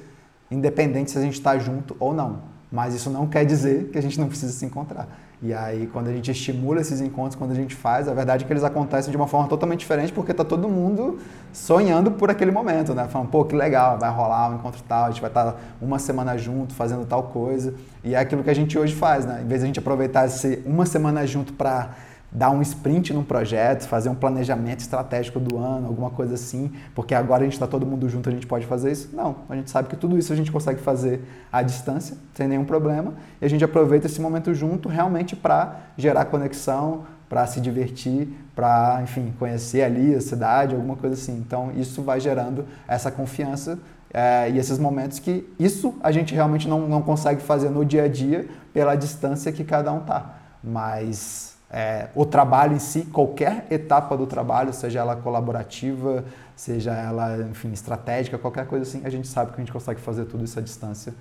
[0.51, 2.41] independente se a gente está junto ou não.
[2.71, 5.07] Mas isso não quer dizer que a gente não precisa se encontrar.
[5.39, 8.47] E aí, quando a gente estimula esses encontros, quando a gente faz, a verdade é
[8.47, 11.19] que eles acontecem de uma forma totalmente diferente, porque está todo mundo
[11.53, 13.07] sonhando por aquele momento, né?
[13.07, 15.99] Falando, pô, que legal, vai rolar um encontro tal, a gente vai estar tá uma
[15.99, 17.75] semana junto fazendo tal coisa.
[18.03, 19.41] E é aquilo que a gente hoje faz, né?
[19.43, 21.91] Em vez de a gente aproveitar esse uma semana junto para
[22.37, 27.15] dar um sprint num projeto, fazer um planejamento estratégico do ano, alguma coisa assim, porque
[27.15, 29.09] agora a gente está todo mundo junto, a gente pode fazer isso?
[29.11, 31.19] Não, a gente sabe que tudo isso a gente consegue fazer
[31.51, 36.25] à distância, sem nenhum problema, e a gente aproveita esse momento junto realmente para gerar
[36.25, 41.35] conexão, para se divertir, para, enfim, conhecer ali a cidade, alguma coisa assim.
[41.39, 43.79] Então, isso vai gerando essa confiança
[44.13, 48.03] é, e esses momentos que isso a gente realmente não, não consegue fazer no dia
[48.03, 50.35] a dia pela distância que cada um tá.
[50.63, 56.23] Mas é, o trabalho em si, qualquer etapa do trabalho, seja ela colaborativa,
[56.55, 60.25] seja ela, enfim, estratégica, qualquer coisa assim, a gente sabe que a gente consegue fazer
[60.25, 61.13] tudo isso à distância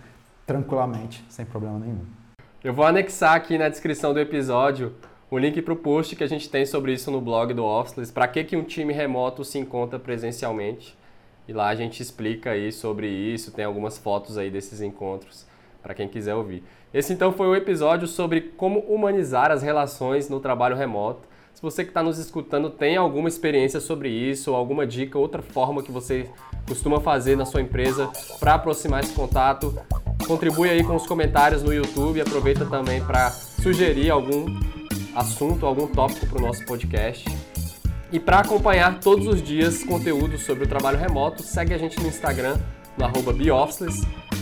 [0.47, 2.05] tranquilamente, sem problema nenhum.
[2.63, 4.95] Eu vou anexar aqui na descrição do episódio
[5.29, 8.13] o link para o post que a gente tem sobre isso no blog do Officeless,
[8.13, 10.97] para que, que um time remoto se encontra presencialmente.
[11.49, 15.45] E lá a gente explica aí sobre isso, tem algumas fotos aí desses encontros
[15.83, 16.65] para quem quiser ouvir.
[16.97, 21.29] Esse então foi o um episódio sobre como humanizar as relações no trabalho remoto.
[21.53, 25.83] Se você que está nos escutando tem alguma experiência sobre isso, alguma dica, outra forma
[25.83, 26.31] que você
[26.67, 29.79] costuma fazer na sua empresa para aproximar esse contato,
[30.27, 32.19] contribui aí com os comentários no YouTube.
[32.19, 34.47] Aproveita também para sugerir algum
[35.15, 37.29] assunto, algum tópico para o nosso podcast.
[38.11, 42.09] E para acompanhar todos os dias conteúdo sobre o trabalho remoto, segue a gente no
[42.09, 42.57] Instagram,
[42.97, 43.33] no arroba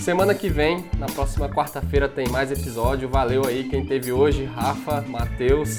[0.00, 3.08] Semana que vem, na próxima quarta-feira, tem mais episódio.
[3.08, 5.76] Valeu aí quem teve hoje, Rafa, Matheus.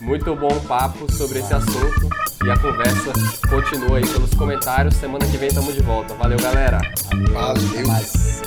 [0.00, 2.08] Muito bom papo sobre esse assunto
[2.44, 3.12] e a conversa
[3.48, 4.94] continua aí pelos comentários.
[4.94, 6.14] Semana que vem estamos de volta.
[6.14, 6.80] Valeu, galera.
[7.32, 7.86] Valeu.
[7.86, 8.42] Mais.